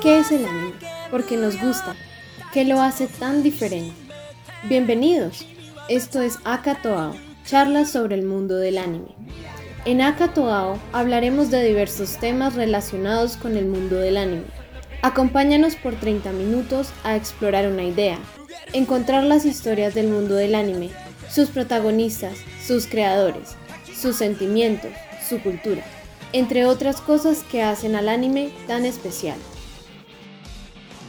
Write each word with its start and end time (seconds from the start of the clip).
¿Qué 0.00 0.18
es 0.20 0.32
el 0.32 0.46
anime? 0.46 0.72
Porque 1.10 1.36
nos 1.36 1.60
gusta. 1.60 1.94
¿Qué 2.54 2.64
lo 2.64 2.80
hace 2.80 3.08
tan 3.08 3.42
diferente? 3.42 3.92
Bienvenidos. 4.70 5.44
Esto 5.90 6.22
es 6.22 6.38
Akatoao, 6.44 7.14
charlas 7.44 7.90
sobre 7.90 8.14
el 8.14 8.24
mundo 8.24 8.56
del 8.56 8.78
anime. 8.78 9.14
En 9.84 10.00
Akatoao 10.00 10.78
hablaremos 10.94 11.50
de 11.50 11.62
diversos 11.62 12.16
temas 12.16 12.54
relacionados 12.54 13.36
con 13.36 13.58
el 13.58 13.66
mundo 13.66 13.96
del 13.96 14.16
anime. 14.16 14.46
Acompáñanos 15.02 15.76
por 15.76 15.94
30 15.94 16.32
minutos 16.32 16.88
a 17.04 17.16
explorar 17.16 17.68
una 17.68 17.84
idea, 17.84 18.18
encontrar 18.72 19.24
las 19.24 19.44
historias 19.44 19.94
del 19.94 20.08
mundo 20.08 20.36
del 20.36 20.54
anime, 20.54 20.88
sus 21.28 21.50
protagonistas, 21.50 22.38
sus 22.66 22.86
creadores, 22.86 23.56
sus 23.94 24.16
sentimientos, 24.16 24.90
su 25.28 25.38
cultura, 25.42 25.82
entre 26.32 26.66
otras 26.66 27.00
cosas 27.00 27.44
que 27.50 27.62
hacen 27.62 27.96
al 27.96 28.08
anime 28.08 28.50
tan 28.66 28.84
especial. 28.84 29.38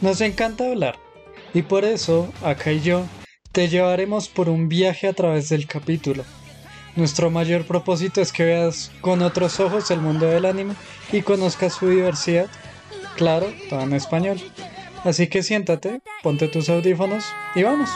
Nos 0.00 0.20
encanta 0.20 0.66
hablar 0.66 0.98
y 1.52 1.62
por 1.62 1.84
eso, 1.84 2.32
acá 2.42 2.72
y 2.72 2.80
yo, 2.80 3.04
te 3.52 3.68
llevaremos 3.68 4.28
por 4.28 4.48
un 4.48 4.68
viaje 4.68 5.08
a 5.08 5.12
través 5.12 5.48
del 5.48 5.66
capítulo. 5.66 6.24
Nuestro 6.96 7.30
mayor 7.30 7.66
propósito 7.66 8.20
es 8.20 8.32
que 8.32 8.44
veas 8.44 8.90
con 9.00 9.22
otros 9.22 9.60
ojos 9.60 9.90
el 9.90 10.00
mundo 10.00 10.26
del 10.26 10.44
anime 10.44 10.74
y 11.12 11.22
conozcas 11.22 11.74
su 11.74 11.88
diversidad, 11.88 12.46
claro, 13.16 13.52
todo 13.68 13.80
en 13.82 13.94
español. 13.94 14.40
Así 15.04 15.28
que 15.28 15.42
siéntate, 15.42 16.00
ponte 16.22 16.48
tus 16.48 16.68
audífonos 16.68 17.24
y 17.54 17.62
vamos. 17.62 17.90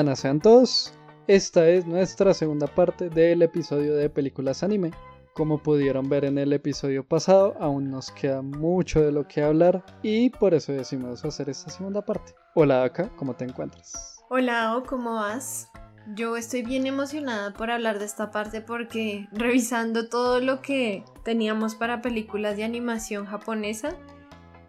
Buenas 0.00 0.20
sean 0.20 0.40
todos, 0.40 0.94
esta 1.26 1.68
es 1.68 1.84
nuestra 1.84 2.32
segunda 2.32 2.66
parte 2.66 3.10
del 3.10 3.42
episodio 3.42 3.94
de 3.94 4.08
películas 4.08 4.62
anime. 4.62 4.92
Como 5.34 5.62
pudieron 5.62 6.08
ver 6.08 6.24
en 6.24 6.38
el 6.38 6.54
episodio 6.54 7.06
pasado, 7.06 7.54
aún 7.60 7.90
nos 7.90 8.10
queda 8.10 8.40
mucho 8.40 9.02
de 9.02 9.12
lo 9.12 9.28
que 9.28 9.42
hablar 9.42 9.84
y 10.02 10.30
por 10.30 10.54
eso 10.54 10.72
decidimos 10.72 11.22
hacer 11.26 11.50
esta 11.50 11.68
segunda 11.68 12.02
parte. 12.02 12.32
Hola 12.54 12.82
Aka, 12.82 13.14
¿cómo 13.16 13.34
te 13.34 13.44
encuentras? 13.44 14.24
Hola, 14.30 14.82
¿cómo 14.88 15.16
vas? 15.16 15.68
Yo 16.14 16.38
estoy 16.38 16.62
bien 16.62 16.86
emocionada 16.86 17.52
por 17.52 17.70
hablar 17.70 17.98
de 17.98 18.06
esta 18.06 18.30
parte 18.30 18.62
porque 18.62 19.28
revisando 19.32 20.08
todo 20.08 20.40
lo 20.40 20.62
que 20.62 21.04
teníamos 21.26 21.74
para 21.74 22.00
películas 22.00 22.56
de 22.56 22.64
animación 22.64 23.26
japonesa, 23.26 23.98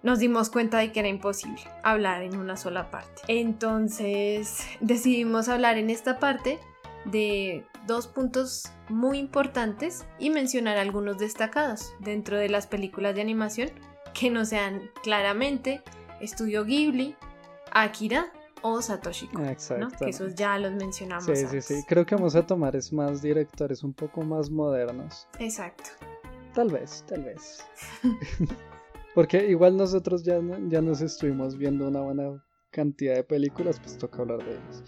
nos 0.04 0.20
dimos 0.20 0.50
cuenta 0.50 0.80
de 0.80 0.92
que 0.92 1.00
era 1.00 1.10
imposible 1.10 1.62
hablar 1.84 2.24
en 2.24 2.38
una 2.38 2.58
sola 2.58 2.90
parte. 2.90 3.22
Entonces 3.28 4.66
decidimos 4.80 5.48
hablar 5.50 5.78
en 5.78 5.90
esta 5.90 6.20
parte 6.20 6.60
de 7.06 7.66
dos 7.88 8.08
puntos 8.08 8.72
muy 8.90 9.18
importantes 9.18 10.06
y 10.20 10.30
mencionar 10.30 10.78
algunos 10.78 11.18
destacados 11.18 11.94
dentro 12.00 12.38
de 12.38 12.50
las 12.50 12.68
películas 12.68 13.16
de 13.16 13.22
animación 13.22 13.70
que 14.14 14.30
no 14.30 14.46
sean 14.46 14.92
claramente 15.04 15.82
Estudio 16.20 16.66
Ghibli, 16.66 17.16
Akira 17.72 18.32
o 18.62 18.82
Satoshi 18.82 19.28
Kon, 19.28 19.56
¿no? 19.80 19.90
que 19.90 20.10
esos 20.10 20.36
ya 20.36 20.58
los 20.60 20.72
mencionamos. 20.74 21.26
Sí, 21.26 21.48
sí, 21.48 21.62
sí. 21.62 21.84
Creo 21.88 22.06
que 22.06 22.16
vamos 22.16 22.36
a 22.36 22.46
tomar 22.46 22.76
es 22.76 22.94
más 22.94 23.22
directores 23.22 23.84
un 23.84 23.94
poco 23.94 24.22
más 24.22 24.52
modernos. 24.52 25.28
Exacto. 25.40 25.90
Tal 26.54 26.70
vez, 26.70 27.04
tal 27.08 27.24
vez. 27.24 27.66
Porque 29.14 29.50
igual 29.50 29.76
nosotros 29.76 30.24
ya, 30.24 30.40
ya 30.70 30.82
nos 30.82 31.02
estuvimos 31.02 31.58
viendo 31.58 31.88
una 31.88 32.02
buena 32.02 32.44
cantidad 32.72 33.16
de 33.16 33.24
películas, 33.24 33.80
pues 33.80 33.98
toca 33.98 34.22
hablar 34.22 34.40
de 34.40 34.52
ellas. 34.52 34.84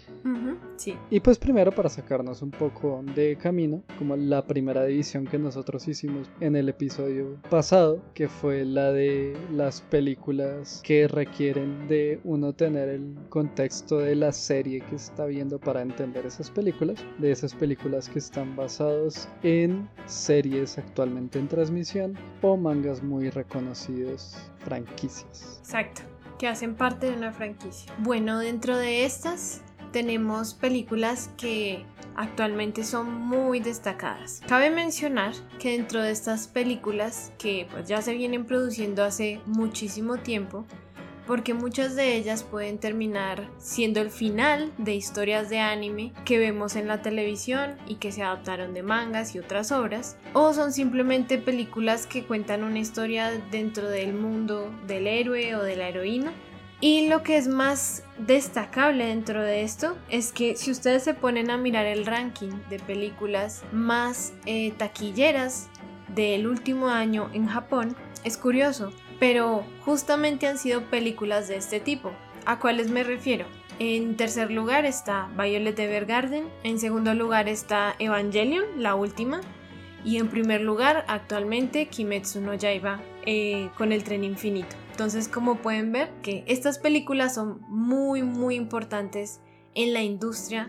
sí. 0.76 0.96
Y 1.10 1.20
pues 1.20 1.38
primero 1.38 1.70
para 1.70 1.88
sacarnos 1.88 2.42
un 2.42 2.50
poco 2.50 3.02
de 3.14 3.36
camino, 3.36 3.82
como 3.98 4.16
la 4.16 4.46
primera 4.46 4.84
división 4.84 5.26
que 5.26 5.38
nosotros 5.38 5.86
hicimos 5.86 6.30
en 6.40 6.56
el 6.56 6.68
episodio 6.68 7.38
pasado, 7.50 8.02
que 8.14 8.28
fue 8.28 8.64
la 8.64 8.92
de 8.92 9.36
las 9.52 9.82
películas 9.82 10.80
que 10.82 11.06
requieren 11.06 11.86
de 11.86 12.20
uno 12.24 12.52
tener 12.52 12.88
el 12.88 13.14
contexto 13.28 13.98
de 13.98 14.16
la 14.16 14.32
serie 14.32 14.80
que 14.80 14.96
está 14.96 15.26
viendo 15.26 15.58
para 15.58 15.82
entender 15.82 16.26
esas 16.26 16.50
películas, 16.50 17.04
de 17.18 17.30
esas 17.30 17.54
películas 17.54 18.08
que 18.08 18.18
están 18.18 18.56
basados 18.56 19.28
en 19.42 19.88
series 20.06 20.78
actualmente 20.78 21.38
en 21.38 21.48
transmisión 21.48 22.14
o 22.42 22.56
mangas 22.56 23.02
muy 23.02 23.30
reconocidos, 23.30 24.36
franquicias. 24.58 25.58
Exacto 25.60 26.13
que 26.38 26.48
hacen 26.48 26.74
parte 26.74 27.10
de 27.10 27.16
una 27.16 27.32
franquicia. 27.32 27.92
Bueno, 27.98 28.38
dentro 28.38 28.76
de 28.76 29.04
estas 29.04 29.62
tenemos 29.92 30.54
películas 30.54 31.30
que 31.36 31.84
actualmente 32.16 32.84
son 32.84 33.12
muy 33.12 33.60
destacadas. 33.60 34.40
Cabe 34.46 34.70
mencionar 34.70 35.34
que 35.58 35.72
dentro 35.72 36.02
de 36.02 36.10
estas 36.10 36.48
películas 36.48 37.32
que 37.38 37.66
pues 37.70 37.86
ya 37.88 38.02
se 38.02 38.14
vienen 38.14 38.44
produciendo 38.44 39.04
hace 39.04 39.40
muchísimo 39.46 40.16
tiempo, 40.16 40.64
porque 41.26 41.54
muchas 41.54 41.96
de 41.96 42.16
ellas 42.16 42.42
pueden 42.42 42.78
terminar 42.78 43.48
siendo 43.58 44.00
el 44.00 44.10
final 44.10 44.72
de 44.78 44.94
historias 44.94 45.48
de 45.48 45.58
anime 45.58 46.12
que 46.24 46.38
vemos 46.38 46.76
en 46.76 46.88
la 46.88 47.02
televisión 47.02 47.76
y 47.86 47.96
que 47.96 48.12
se 48.12 48.22
adaptaron 48.22 48.74
de 48.74 48.82
mangas 48.82 49.34
y 49.34 49.38
otras 49.38 49.72
obras, 49.72 50.16
o 50.32 50.52
son 50.52 50.72
simplemente 50.72 51.38
películas 51.38 52.06
que 52.06 52.24
cuentan 52.24 52.64
una 52.64 52.78
historia 52.78 53.30
dentro 53.50 53.88
del 53.88 54.14
mundo 54.14 54.70
del 54.86 55.06
héroe 55.06 55.56
o 55.56 55.62
de 55.62 55.76
la 55.76 55.88
heroína. 55.88 56.32
Y 56.80 57.08
lo 57.08 57.22
que 57.22 57.38
es 57.38 57.48
más 57.48 58.02
destacable 58.18 59.06
dentro 59.06 59.42
de 59.42 59.62
esto 59.62 59.96
es 60.10 60.32
que 60.32 60.56
si 60.56 60.70
ustedes 60.70 61.02
se 61.02 61.14
ponen 61.14 61.50
a 61.50 61.56
mirar 61.56 61.86
el 61.86 62.04
ranking 62.04 62.50
de 62.68 62.78
películas 62.78 63.62
más 63.72 64.34
eh, 64.44 64.72
taquilleras 64.72 65.70
del 66.08 66.46
último 66.46 66.88
año 66.88 67.30
en 67.32 67.46
Japón, 67.46 67.96
es 68.24 68.36
curioso 68.36 68.92
pero 69.18 69.64
justamente 69.84 70.46
han 70.46 70.58
sido 70.58 70.82
películas 70.90 71.48
de 71.48 71.56
este 71.56 71.80
tipo. 71.80 72.12
¿A 72.46 72.58
cuáles 72.58 72.90
me 72.90 73.04
refiero? 73.04 73.46
En 73.78 74.16
tercer 74.16 74.50
lugar 74.50 74.84
está 74.84 75.28
Violet 75.36 75.78
Evergarden, 75.78 76.48
en 76.62 76.78
segundo 76.78 77.14
lugar 77.14 77.48
está 77.48 77.96
Evangelion, 77.98 78.64
la 78.76 78.94
última, 78.94 79.40
y 80.04 80.18
en 80.18 80.28
primer 80.28 80.60
lugar 80.60 81.04
actualmente 81.08 81.86
Kimetsu 81.86 82.40
no 82.40 82.54
Yaiba 82.54 83.00
eh, 83.26 83.70
con 83.76 83.90
el 83.90 84.04
tren 84.04 84.22
infinito. 84.22 84.76
Entonces 84.90 85.28
como 85.28 85.56
pueden 85.56 85.90
ver 85.90 86.10
que 86.22 86.44
estas 86.46 86.78
películas 86.78 87.34
son 87.34 87.62
muy 87.68 88.22
muy 88.22 88.54
importantes 88.54 89.40
en 89.74 89.92
la 89.92 90.02
industria 90.02 90.66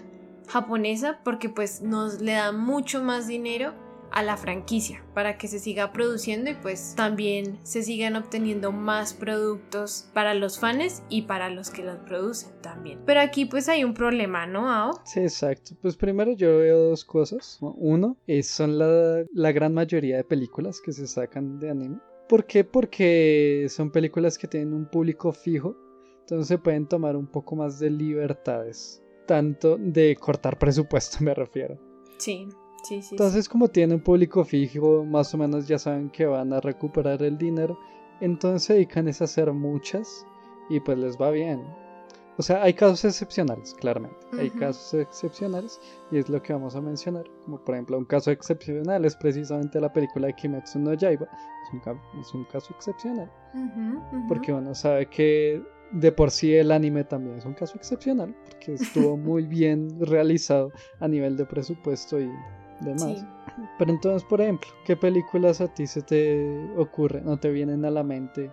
japonesa 0.47 1.19
porque 1.23 1.49
pues 1.49 1.81
nos 1.81 2.21
le 2.21 2.33
dan 2.33 2.59
mucho 2.59 3.03
más 3.03 3.27
dinero 3.27 3.73
a 4.15 4.23
la 4.23 4.37
franquicia 4.37 5.03
para 5.13 5.37
que 5.37 5.47
se 5.49 5.59
siga 5.59 5.91
produciendo 5.91 6.49
y 6.49 6.55
pues 6.55 6.95
también 6.95 7.59
se 7.63 7.83
sigan 7.83 8.15
obteniendo 8.15 8.71
más 8.71 9.13
productos 9.13 10.09
para 10.13 10.33
los 10.33 10.57
fans 10.57 11.03
y 11.09 11.23
para 11.23 11.49
los 11.49 11.69
que 11.69 11.83
los 11.83 11.97
producen 11.97 12.53
también. 12.61 13.01
Pero 13.05 13.19
aquí 13.19 13.45
pues 13.45 13.67
hay 13.67 13.83
un 13.83 13.93
problema, 13.93 14.47
¿no, 14.47 14.71
Ao? 14.71 15.01
Sí, 15.03 15.19
exacto. 15.19 15.75
Pues 15.81 15.97
primero 15.97 16.31
yo 16.31 16.57
veo 16.59 16.79
dos 16.89 17.03
cosas. 17.03 17.59
Uno, 17.61 18.17
es, 18.25 18.47
son 18.47 18.79
la, 18.79 19.25
la 19.33 19.51
gran 19.51 19.73
mayoría 19.73 20.15
de 20.15 20.23
películas 20.23 20.79
que 20.81 20.93
se 20.93 21.07
sacan 21.07 21.59
de 21.59 21.69
anime. 21.69 21.99
¿Por 22.29 22.45
qué? 22.45 22.63
Porque 22.63 23.67
son 23.69 23.91
películas 23.91 24.37
que 24.37 24.47
tienen 24.47 24.73
un 24.73 24.85
público 24.85 25.33
fijo, 25.33 25.75
entonces 26.21 26.47
se 26.47 26.57
pueden 26.57 26.87
tomar 26.87 27.17
un 27.17 27.27
poco 27.27 27.57
más 27.57 27.79
de 27.79 27.89
libertades, 27.89 29.03
tanto 29.27 29.77
de 29.77 30.15
cortar 30.15 30.57
presupuesto 30.57 31.17
me 31.23 31.33
refiero. 31.33 31.77
Sí. 32.17 32.47
Entonces, 32.89 33.49
como 33.49 33.67
tienen 33.67 33.99
público 33.99 34.43
fijo, 34.43 35.03
más 35.03 35.33
o 35.33 35.37
menos 35.37 35.67
ya 35.67 35.79
saben 35.79 36.09
que 36.09 36.25
van 36.25 36.53
a 36.53 36.59
recuperar 36.61 37.21
el 37.23 37.37
dinero. 37.37 37.77
Entonces 38.21 38.63
se 38.63 38.73
dedican 38.73 39.07
a 39.07 39.11
hacer 39.11 39.51
muchas 39.51 40.25
y 40.69 40.79
pues 40.79 40.97
les 40.97 41.17
va 41.17 41.31
bien. 41.31 41.61
o 42.37 42.41
sea, 42.41 42.63
hay 42.63 42.73
casos 42.73 43.05
excepcionales, 43.05 43.73
claramente. 43.75 44.17
Hay 44.39 44.49
casos 44.49 44.93
excepcionales 44.93 45.79
y 46.11 46.17
es 46.17 46.29
lo 46.29 46.41
que 46.41 46.53
vamos 46.53 46.75
a 46.75 46.81
mencionar. 46.81 47.25
Como 47.43 47.59
por 47.59 47.75
ejemplo, 47.75 47.97
un 47.97 48.05
caso 48.05 48.31
excepcional 48.31 49.05
es 49.05 49.15
precisamente 49.15 49.79
la 49.79 49.91
película 49.91 50.27
de 50.27 50.33
Kimetsu 50.33 50.79
no 50.79 50.93
Yaiba. 50.93 51.25
Es 51.25 51.73
un, 51.73 52.21
es 52.21 52.33
un 52.33 52.45
caso 52.45 52.73
excepcional. 52.73 53.31
Porque 54.27 54.53
uno 54.53 54.73
sabe 54.75 55.07
que 55.07 55.61
de 55.91 56.11
por 56.11 56.31
sí 56.31 56.53
el 56.55 56.71
anime 56.71 57.03
también 57.03 57.37
es 57.37 57.45
un 57.45 57.53
caso 57.53 57.77
excepcional. 57.77 58.35
Porque 58.49 58.73
estuvo 58.73 59.17
muy 59.17 59.45
bien 59.45 59.89
realizado 59.99 60.71
a 60.99 61.07
nivel 61.07 61.37
de 61.37 61.45
presupuesto 61.45 62.19
y 62.19 62.29
demás. 62.85 63.25
Pero 63.77 63.91
entonces, 63.91 64.23
por 64.27 64.41
ejemplo, 64.41 64.69
¿qué 64.85 64.95
películas 64.95 65.61
a 65.61 65.67
ti 65.67 65.87
se 65.87 66.01
te 66.01 66.69
ocurre, 66.77 67.21
no 67.21 67.37
te 67.37 67.49
vienen 67.49 67.85
a 67.85 67.91
la 67.91 68.03
mente 68.03 68.51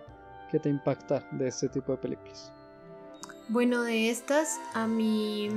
que 0.51 0.59
te 0.59 0.69
impacta 0.69 1.25
de 1.31 1.47
este 1.47 1.69
tipo 1.69 1.93
de 1.93 1.97
películas? 1.97 2.51
Bueno, 3.49 3.83
de 3.83 4.09
estas, 4.09 4.59
a 4.73 4.87
mí 4.87 5.49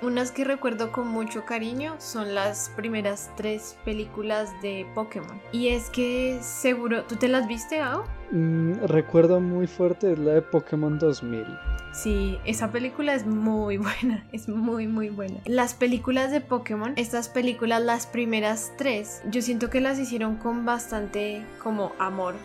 unas 0.00 0.30
que 0.30 0.44
recuerdo 0.44 0.92
con 0.92 1.08
mucho 1.08 1.44
cariño 1.44 1.96
son 1.98 2.34
las 2.34 2.70
primeras 2.76 3.30
tres 3.36 3.76
películas 3.84 4.50
de 4.62 4.86
Pokémon. 4.94 5.40
Y 5.52 5.68
es 5.68 5.90
que 5.90 6.38
seguro, 6.40 7.04
¿tú 7.04 7.16
te 7.16 7.28
las 7.28 7.48
viste, 7.48 7.80
Ao? 7.80 8.04
Mm, 8.30 8.84
recuerdo 8.84 9.40
muy 9.40 9.66
fuerte 9.66 10.16
la 10.16 10.34
de 10.34 10.42
Pokémon 10.42 10.98
2000. 10.98 11.44
Sí, 12.02 12.38
esa 12.44 12.70
película 12.70 13.14
es 13.14 13.26
muy 13.26 13.76
buena, 13.78 14.24
es 14.32 14.48
muy 14.48 14.86
muy 14.86 15.08
buena. 15.08 15.40
Las 15.46 15.74
películas 15.74 16.30
de 16.30 16.40
Pokémon, 16.40 16.92
estas 16.96 17.28
películas, 17.28 17.82
las 17.82 18.06
primeras 18.06 18.72
tres, 18.78 19.20
yo 19.30 19.42
siento 19.42 19.68
que 19.68 19.80
las 19.80 19.98
hicieron 19.98 20.36
con 20.36 20.64
bastante 20.64 21.42
como 21.62 21.92
amor 21.98 22.36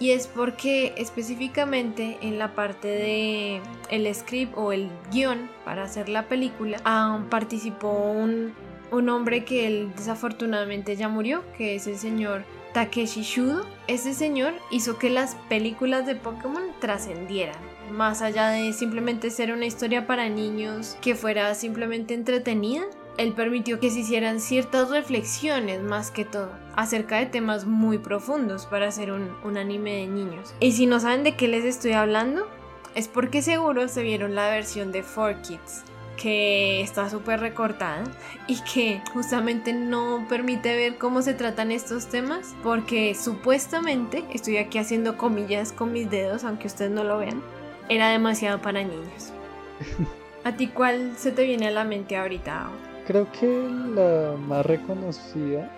y 0.00 0.12
es 0.12 0.26
porque 0.26 0.94
específicamente 0.96 2.16
en 2.22 2.38
la 2.38 2.54
parte 2.54 2.88
de 2.88 3.60
el 3.90 4.12
script 4.14 4.56
o 4.56 4.72
el 4.72 4.88
guion 5.12 5.48
para 5.64 5.84
hacer 5.84 6.08
la 6.08 6.26
película 6.26 6.78
ah, 6.84 7.22
participó 7.28 7.92
un, 7.92 8.54
un 8.90 9.08
hombre 9.10 9.44
que 9.44 9.88
desafortunadamente 9.94 10.96
ya 10.96 11.08
murió, 11.08 11.44
que 11.56 11.76
es 11.76 11.86
el 11.86 11.96
señor 11.96 12.44
Takeshi 12.72 13.22
Shudo. 13.22 13.66
Ese 13.86 14.14
señor 14.14 14.54
hizo 14.70 14.98
que 14.98 15.10
las 15.10 15.34
películas 15.48 16.06
de 16.06 16.16
Pokémon 16.16 16.62
trascendieran, 16.80 17.58
más 17.90 18.22
allá 18.22 18.48
de 18.48 18.72
simplemente 18.72 19.30
ser 19.30 19.52
una 19.52 19.66
historia 19.66 20.06
para 20.06 20.28
niños 20.28 20.96
que 21.00 21.14
fuera 21.14 21.54
simplemente 21.54 22.14
entretenida 22.14 22.84
él 23.20 23.34
permitió 23.34 23.80
que 23.80 23.90
se 23.90 24.00
hicieran 24.00 24.40
ciertas 24.40 24.88
reflexiones 24.88 25.82
más 25.82 26.10
que 26.10 26.24
todo 26.24 26.50
acerca 26.74 27.18
de 27.18 27.26
temas 27.26 27.66
muy 27.66 27.98
profundos 27.98 28.64
para 28.64 28.88
hacer 28.88 29.12
un, 29.12 29.56
anime 29.58 29.96
de 29.96 30.06
niños. 30.06 30.54
Y 30.58 30.72
si 30.72 30.86
no 30.86 31.00
saben 31.00 31.22
de 31.22 31.36
qué 31.36 31.46
les 31.46 31.66
estoy 31.66 31.92
hablando, 31.92 32.48
es 32.94 33.08
porque 33.08 33.42
seguro 33.42 33.88
se 33.88 34.02
vieron 34.02 34.34
la 34.34 34.48
versión 34.48 34.90
de 34.90 35.04
4Kids 35.04 35.82
que 36.16 36.80
está 36.80 37.10
súper 37.10 37.40
recortada 37.40 38.04
y 38.46 38.60
que 38.62 39.02
justamente 39.12 39.74
no 39.74 40.26
permite 40.28 40.74
ver 40.74 40.96
cómo 40.96 41.20
se 41.20 41.34
tratan 41.34 41.72
estos 41.72 42.08
temas 42.08 42.54
porque 42.62 43.14
supuestamente, 43.14 44.24
estoy 44.32 44.58
aquí 44.58 44.78
haciendo 44.78 45.16
comillas 45.16 45.72
con 45.72 45.92
mis 45.92 46.10
dedos 46.10 46.44
aunque 46.44 46.66
ustedes 46.66 46.90
no 46.90 47.04
lo 47.04 47.18
vean, 47.18 47.42
era 47.90 48.08
demasiado 48.08 48.62
para 48.62 48.82
niños. 48.82 49.34
¿A 50.44 50.56
ti 50.56 50.68
cuál 50.68 51.12
se 51.18 51.32
te 51.32 51.44
viene 51.44 51.68
a 51.68 51.70
la 51.70 51.84
mente 51.84 52.16
ahorita? 52.16 52.70
creo 53.10 53.26
que 53.32 53.68
la 53.96 54.36
más 54.36 54.64
reconocida 54.64 55.68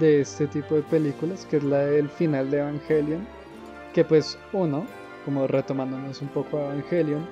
de 0.00 0.22
este 0.22 0.46
tipo 0.46 0.76
de 0.76 0.82
películas, 0.82 1.44
que 1.44 1.58
es 1.58 1.62
la 1.62 1.80
del 1.80 2.08
final 2.08 2.50
de 2.50 2.60
Evangelion, 2.60 3.26
que 3.92 4.02
pues 4.02 4.38
uno, 4.54 4.86
como 5.26 5.46
retomándonos 5.46 6.22
un 6.22 6.28
poco 6.28 6.56
a 6.56 6.72
Evangelion, 6.72 7.26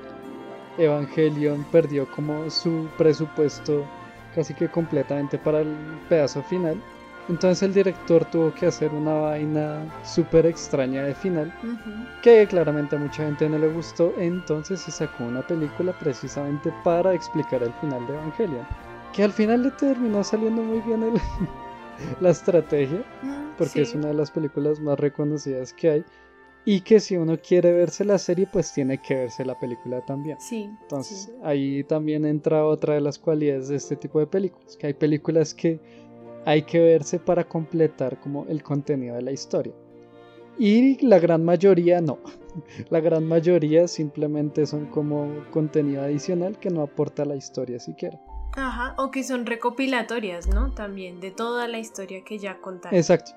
Evangelion 0.77 1.65
perdió 1.73 2.07
como 2.11 2.51
su 2.51 2.91
presupuesto 2.99 3.87
casi 4.35 4.53
que 4.53 4.69
completamente 4.69 5.39
para 5.39 5.61
el 5.63 5.75
pedazo 6.11 6.43
final. 6.43 6.79
Entonces 7.29 7.63
el 7.63 7.75
director 7.75 8.25
tuvo 8.27 8.55
que 8.55 8.67
hacer 8.67 8.91
una 8.93 9.13
vaina 9.15 9.85
súper 10.03 10.47
extraña 10.47 11.05
de 11.05 11.15
final, 11.15 11.53
que 12.23 12.47
claramente 12.47 12.97
a 12.97 12.99
mucha 12.99 13.25
gente 13.25 13.49
no 13.49 13.59
le 13.59 13.69
gustó, 13.69 14.15
entonces 14.19 14.81
se 14.81 14.91
sacó 14.91 15.25
una 15.25 15.47
película 15.47 15.93
precisamente 15.99 16.73
para 16.85 17.13
explicar 17.13 17.63
el 17.63 17.73
final 17.75 18.07
de 18.07 18.15
Evangelion 18.15 18.67
que 19.13 19.23
al 19.23 19.33
final 19.33 19.63
le 19.63 19.71
terminó 19.73 20.23
saliendo 20.23 20.63
muy 20.63 20.81
bien 20.81 21.03
la 22.21 22.31
estrategia, 22.31 23.05
mm, 23.23 23.57
porque 23.57 23.83
es 23.83 23.95
una 23.95 24.09
de 24.09 24.15
las 24.15 24.31
películas 24.31 24.81
más 24.81 24.99
reconocidas 24.99 25.73
que 25.73 25.91
hay. 25.91 26.05
Y 26.65 26.83
que 26.83 27.01
si 27.01 27.17
uno 27.17 27.39
quiere 27.39 27.73
verse 27.73 28.05
la 28.05 28.19
serie, 28.19 28.47
pues 28.53 28.73
tiene 28.73 29.01
que 29.01 29.15
verse 29.15 29.45
la 29.45 29.59
película 29.59 30.05
también. 30.05 30.39
Sí. 30.39 30.71
Entonces 30.83 31.33
ahí 31.43 31.83
también 31.85 32.27
entra 32.27 32.65
otra 32.67 32.95
de 32.95 33.01
las 33.01 33.19
cualidades 33.19 33.69
de 33.69 33.77
este 33.77 33.97
tipo 33.97 34.21
de 34.21 34.27
películas, 34.27 34.77
que 34.77 34.89
hay 34.89 34.95
películas 34.95 35.55
que 35.55 35.81
hay 36.49 36.63
que 36.63 36.81
verse 36.81 37.19
para 37.19 37.45
completar 37.45 38.19
como 38.21 38.47
el 38.47 38.63
contenido 38.63 39.17
de 39.17 39.21
la 39.21 39.33
historia. 39.33 39.75
Y 40.59 41.07
la 41.07 41.19
gran 41.19 41.45
mayoría 41.45 42.01
no. 42.01 42.21
La 42.89 43.01
gran 43.01 43.29
mayoría 43.29 43.87
simplemente 43.87 44.65
son 44.65 44.87
como 44.87 45.45
contenido 45.51 46.03
adicional 46.03 46.59
que 46.59 46.71
no 46.71 46.81
aporta 46.81 47.25
a 47.25 47.27
la 47.27 47.37
historia 47.37 47.79
siquiera. 47.79 48.19
Ajá, 48.55 48.95
o 48.97 49.11
que 49.11 49.25
son 49.25 49.45
recopilatorias, 49.45 50.49
¿no? 50.49 50.73
También, 50.73 51.21
de 51.21 51.31
toda 51.31 51.69
la 51.69 51.79
historia 51.79 52.25
que 52.25 52.39
ya 52.39 52.59
contaron. 52.63 52.99
Exacto, 52.99 53.33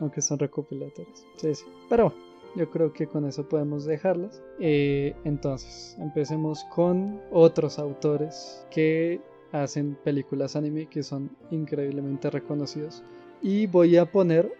aunque 0.00 0.20
son 0.20 0.40
recopilatorias. 0.40 1.24
Sí, 1.36 1.54
sí. 1.54 1.64
Pero 1.88 2.10
bueno, 2.10 2.20
yo 2.56 2.68
creo 2.68 2.92
que 2.92 3.06
con 3.06 3.26
eso 3.26 3.48
podemos 3.48 3.84
dejarlas. 3.84 4.42
Eh, 4.58 5.14
entonces, 5.22 5.96
empecemos 6.00 6.64
con 6.74 7.22
otros 7.30 7.78
autores 7.78 8.66
que 8.72 9.20
hacen 9.52 9.96
películas 10.04 10.56
anime 10.56 10.88
que 10.88 11.02
son 11.02 11.36
increíblemente 11.50 12.30
reconocidos. 12.30 13.02
Y 13.42 13.66
voy 13.66 13.96
a 13.96 14.10
poner 14.10 14.50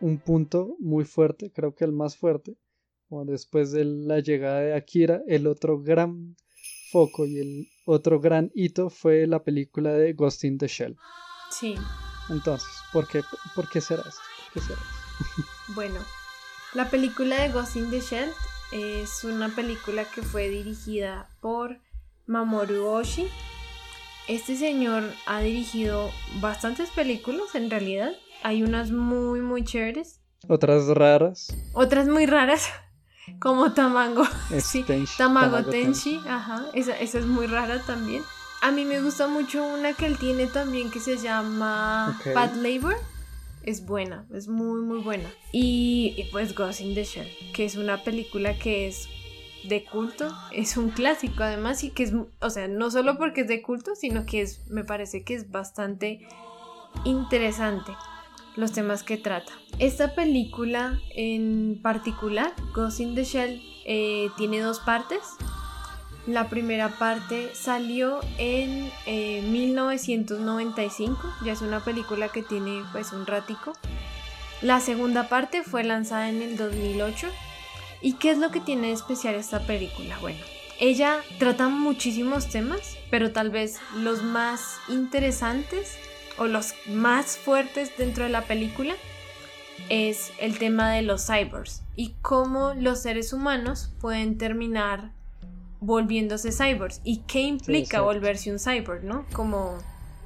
un 0.00 0.18
punto 0.18 0.76
muy 0.78 1.04
fuerte, 1.04 1.50
creo 1.52 1.74
que 1.74 1.84
el 1.84 1.92
más 1.92 2.16
fuerte, 2.16 2.56
o 3.08 3.24
después 3.24 3.72
de 3.72 3.84
la 3.84 4.20
llegada 4.20 4.60
de 4.60 4.74
Akira, 4.74 5.22
el 5.26 5.46
otro 5.46 5.80
gran 5.80 6.36
foco 6.90 7.26
y 7.26 7.38
el 7.38 7.68
otro 7.84 8.20
gran 8.20 8.50
hito 8.54 8.90
fue 8.90 9.26
la 9.26 9.42
película 9.42 9.92
de 9.92 10.12
Ghost 10.12 10.44
in 10.44 10.58
the 10.58 10.66
Shell. 10.66 10.96
Sí. 11.50 11.76
Entonces, 12.28 12.68
¿por 12.92 13.06
qué, 13.06 13.22
por 13.54 13.68
qué 13.68 13.80
será 13.80 14.02
esto? 14.02 14.74
bueno, 15.74 16.00
la 16.74 16.90
película 16.90 17.42
de 17.42 17.52
Ghost 17.52 17.76
in 17.76 17.90
the 17.90 18.00
Shell 18.00 18.30
es 18.72 19.24
una 19.24 19.54
película 19.54 20.04
que 20.04 20.22
fue 20.22 20.48
dirigida 20.48 21.28
por 21.40 21.78
Mamoru 22.26 22.86
Oshii. 22.86 23.28
Este 24.28 24.56
señor 24.56 25.04
ha 25.26 25.40
dirigido 25.40 26.10
bastantes 26.40 26.90
películas 26.90 27.54
en 27.54 27.70
realidad. 27.70 28.12
Hay 28.42 28.64
unas 28.64 28.90
muy, 28.90 29.40
muy 29.40 29.64
chéveres. 29.64 30.20
Otras 30.48 30.88
raras. 30.88 31.56
Otras 31.74 32.08
muy 32.08 32.26
raras. 32.26 32.68
Como 33.40 33.72
Tamango. 33.72 34.24
sí, 34.60 34.84
Tamago, 35.16 35.64
Tenshi. 35.64 36.20
Ajá. 36.26 36.66
Esa, 36.74 36.98
esa, 36.98 37.18
es 37.18 37.26
muy 37.26 37.46
rara 37.46 37.80
también. 37.86 38.22
A 38.62 38.72
mí 38.72 38.84
me 38.84 39.00
gusta 39.00 39.28
mucho 39.28 39.64
una 39.64 39.92
que 39.92 40.06
él 40.06 40.18
tiene 40.18 40.46
también 40.46 40.90
que 40.90 40.98
se 40.98 41.18
llama 41.18 42.20
Bad 42.34 42.54
Labor. 42.54 42.96
Es 43.62 43.84
buena, 43.84 44.26
es 44.32 44.48
muy, 44.48 44.80
muy 44.80 45.00
buena. 45.00 45.28
Y, 45.52 46.28
pues 46.32 46.54
Ghost 46.54 46.80
in 46.80 46.94
the 46.94 47.04
Shell, 47.04 47.28
que 47.52 47.64
es 47.64 47.76
una 47.76 48.02
película 48.02 48.56
que 48.56 48.86
es 48.86 49.08
de 49.68 49.84
culto, 49.84 50.32
es 50.52 50.76
un 50.76 50.90
clásico 50.90 51.42
además 51.42 51.82
y 51.84 51.90
que 51.90 52.04
es, 52.04 52.12
o 52.40 52.50
sea, 52.50 52.68
no 52.68 52.90
solo 52.90 53.18
porque 53.18 53.42
es 53.42 53.48
de 53.48 53.62
culto, 53.62 53.94
sino 53.94 54.26
que 54.26 54.42
es, 54.42 54.66
me 54.68 54.84
parece 54.84 55.24
que 55.24 55.34
es 55.34 55.50
bastante 55.50 56.26
interesante 57.04 57.92
los 58.56 58.72
temas 58.72 59.02
que 59.02 59.16
trata. 59.16 59.52
Esta 59.78 60.14
película 60.14 60.98
en 61.14 61.80
particular, 61.82 62.52
Ghost 62.74 63.00
in 63.00 63.14
the 63.14 63.24
Shell, 63.24 63.62
eh, 63.84 64.28
tiene 64.36 64.60
dos 64.60 64.80
partes. 64.80 65.20
La 66.26 66.48
primera 66.48 66.98
parte 66.98 67.50
salió 67.54 68.20
en 68.38 68.90
1995, 69.06 71.20
eh, 71.22 71.44
ya 71.44 71.52
es 71.52 71.62
una 71.62 71.78
película 71.80 72.30
que 72.30 72.42
tiene 72.42 72.82
pues 72.92 73.12
un 73.12 73.26
ratico. 73.26 73.74
La 74.62 74.80
segunda 74.80 75.28
parte 75.28 75.62
fue 75.62 75.84
lanzada 75.84 76.30
en 76.30 76.42
el 76.42 76.56
2008. 76.56 77.28
¿Y 78.00 78.14
qué 78.14 78.30
es 78.30 78.38
lo 78.38 78.50
que 78.50 78.60
tiene 78.60 78.88
de 78.88 78.92
especial 78.92 79.34
esta 79.34 79.60
película? 79.60 80.18
Bueno, 80.20 80.40
ella 80.78 81.20
trata 81.38 81.68
muchísimos 81.68 82.48
temas, 82.48 82.96
pero 83.10 83.32
tal 83.32 83.50
vez 83.50 83.78
los 83.96 84.22
más 84.22 84.78
interesantes 84.88 85.96
o 86.38 86.46
los 86.46 86.74
más 86.86 87.38
fuertes 87.38 87.96
dentro 87.96 88.24
de 88.24 88.30
la 88.30 88.42
película 88.42 88.94
es 89.88 90.32
el 90.38 90.58
tema 90.58 90.90
de 90.90 91.02
los 91.02 91.26
cyborgs 91.26 91.82
y 91.94 92.14
cómo 92.20 92.74
los 92.74 93.00
seres 93.00 93.32
humanos 93.32 93.92
pueden 94.00 94.36
terminar 94.36 95.12
volviéndose 95.80 96.52
cyborgs 96.52 97.00
y 97.04 97.18
qué 97.26 97.40
implica 97.40 98.00
volverse 98.00 98.50
un 98.50 98.58
cyborg, 98.58 99.04
¿no? 99.04 99.24
Como 99.32 99.78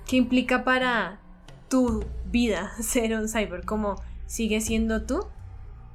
qué 0.06 0.16
implica 0.16 0.64
para 0.64 1.20
tu 1.68 2.04
vida 2.26 2.72
ser 2.80 3.14
un 3.14 3.28
cyborg, 3.28 3.64
como 3.64 3.96
sigue 4.26 4.60
siendo 4.60 5.02
tú, 5.02 5.26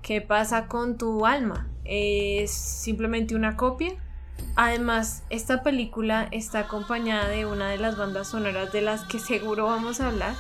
qué 0.06 0.22
pasa 0.22 0.68
con 0.68 1.00
tu 1.00 1.26
alma, 1.26 1.68
es 1.84 2.52
simplemente 2.52 3.34
una 3.36 3.58
copia. 3.58 3.92
Además, 4.56 5.24
esta 5.32 5.64
película 5.64 6.30
está 6.32 6.60
acompañada 6.60 7.28
de 7.28 7.48
una 7.48 7.72
de 7.72 7.80
las 7.80 7.98
bandas 7.98 8.28
sonoras 8.28 8.72
de 8.72 8.82
las 8.82 9.04
que 9.04 9.18
seguro 9.18 9.66
vamos 9.66 10.00
a 10.00 10.10
hablar, 10.10 10.36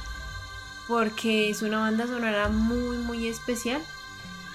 porque 0.87 1.49
es 1.49 1.63
una 1.63 1.79
banda 1.79 2.05
sonora 2.05 2.47
muy, 2.47 2.97
muy 2.97 3.27
especial. 3.27 3.81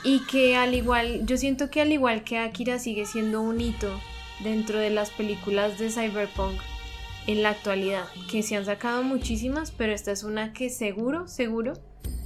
Y 0.05 0.21
que 0.21 0.57
al 0.57 0.75
igual, 0.75 1.27
yo 1.27 1.37
siento 1.37 1.71
que 1.71 1.81
al 1.81 1.91
igual 1.91 2.23
que 2.23 2.39
Akira 2.39 2.79
sigue 2.79 3.05
siendo 3.05 3.43
un 3.43 3.61
hito 3.61 4.01
dentro 4.45 4.79
de 4.79 4.91
las 4.91 5.11
películas 5.11 5.77
de 5.77 5.91
cyberpunk 5.91 6.61
en 7.27 7.43
la 7.43 7.51
actualidad, 7.51 8.05
que 8.31 8.45
se 8.45 8.55
han 8.55 8.65
sacado 8.65 9.03
muchísimas, 9.03 9.73
pero 9.73 9.93
esta 9.93 10.13
es 10.13 10.23
una 10.23 10.53
que 10.53 10.71
seguro, 10.71 11.27
seguro, 11.27 11.75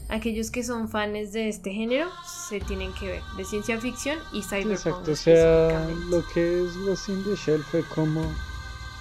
aquellos 0.08 0.50
que 0.50 0.62
son 0.62 0.88
fans 0.88 1.32
de 1.32 1.48
este 1.48 1.72
género 1.72 2.08
se 2.26 2.60
tienen 2.60 2.92
que 2.94 3.06
ver, 3.06 3.22
de 3.36 3.44
ciencia 3.44 3.80
ficción 3.80 4.18
y 4.32 4.42
cyberpunk. 4.42 4.72
Exacto, 4.72 5.12
o 5.12 5.16
sea, 5.16 5.88
lo 6.10 6.24
que 6.28 6.64
es 6.64 6.74
los 6.76 7.08
in 7.08 7.24
the 7.24 7.34
Shell 7.34 7.62
fue 7.62 7.82
como 7.94 8.22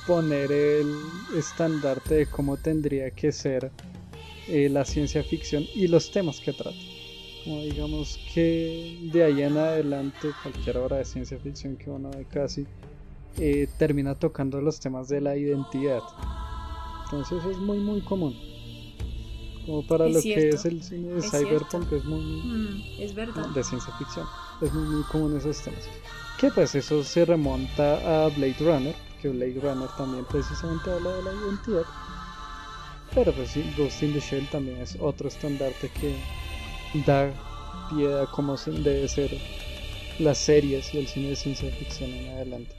poner 0.08 0.52
el 0.52 0.96
estandarte 1.38 2.16
de 2.16 2.26
cómo 2.26 2.58
tendría 2.58 3.12
que 3.12 3.32
ser 3.32 3.72
eh, 4.48 4.70
la 4.70 4.86
ciencia 4.86 5.24
ficción 5.24 5.64
y 5.74 5.88
los 5.88 6.12
temas 6.12 6.40
que 6.40 6.54
trata. 6.54 6.78
Como 7.44 7.62
digamos 7.62 8.20
que 8.34 9.10
de 9.12 9.24
ahí 9.24 9.42
en 9.42 9.58
adelante, 9.58 10.30
cualquier 10.42 10.78
obra 10.78 10.98
de 10.98 11.06
ciencia 11.06 11.38
ficción 11.40 11.76
que 11.76 11.90
uno 11.90 12.10
ve 12.12 12.26
casi 12.26 12.66
eh, 13.38 13.68
termina 13.78 14.16
tocando 14.16 14.62
los 14.62 14.80
temas 14.80 15.10
de 15.10 15.22
la 15.22 15.36
identidad. 15.36 16.02
Entonces 17.06 17.44
es 17.46 17.58
muy 17.58 17.80
muy 17.80 18.02
común. 18.02 18.53
Como 19.66 19.86
para 19.88 20.10
lo 20.10 20.22
que 20.22 20.50
es 20.50 20.66
el 20.66 20.84
cine 20.84 21.14
de 21.14 21.22
cyberpunk 21.22 21.92
es 21.94 22.04
muy, 22.04 22.22
mm, 22.22 22.84
es 23.00 23.16
verdad. 23.16 23.48
de 23.48 23.64
ciencia 23.64 23.94
ficción. 23.98 24.26
Es 24.62 24.74
muy 24.74 24.88
muy 24.88 25.04
común 25.04 25.38
esos 25.38 25.62
temas. 25.62 25.82
Que 26.40 26.52
pues 26.52 26.76
eso 26.76 27.04
se 27.04 27.26
remonta 27.26 28.26
a 28.26 28.30
Blade 28.30 28.58
Runner, 28.60 28.96
que 29.22 29.30
Blade 29.30 29.60
Runner 29.62 29.88
también 29.98 30.26
precisamente 30.26 30.90
habla 30.92 31.16
de 31.16 31.24
la 31.24 31.32
identidad. 31.32 31.86
Pero 33.16 33.32
pues 33.32 33.52
sí, 33.52 33.74
Ghost 33.78 34.04
in 34.04 34.14
the 34.14 34.20
Shell 34.20 34.50
también 34.50 34.82
es 34.82 34.98
otro 35.00 35.28
estandarte 35.28 35.90
que 35.90 36.16
da 37.06 37.32
pie 37.90 38.22
a 38.22 38.26
cómo 38.26 38.58
debe 38.58 39.08
ser 39.08 39.40
las 40.20 40.38
series 40.38 40.94
y 40.94 41.00
el 41.00 41.08
cine 41.08 41.30
de 41.30 41.36
ciencia 41.36 41.72
ficción 41.72 42.10
en 42.12 42.30
adelante. 42.36 42.76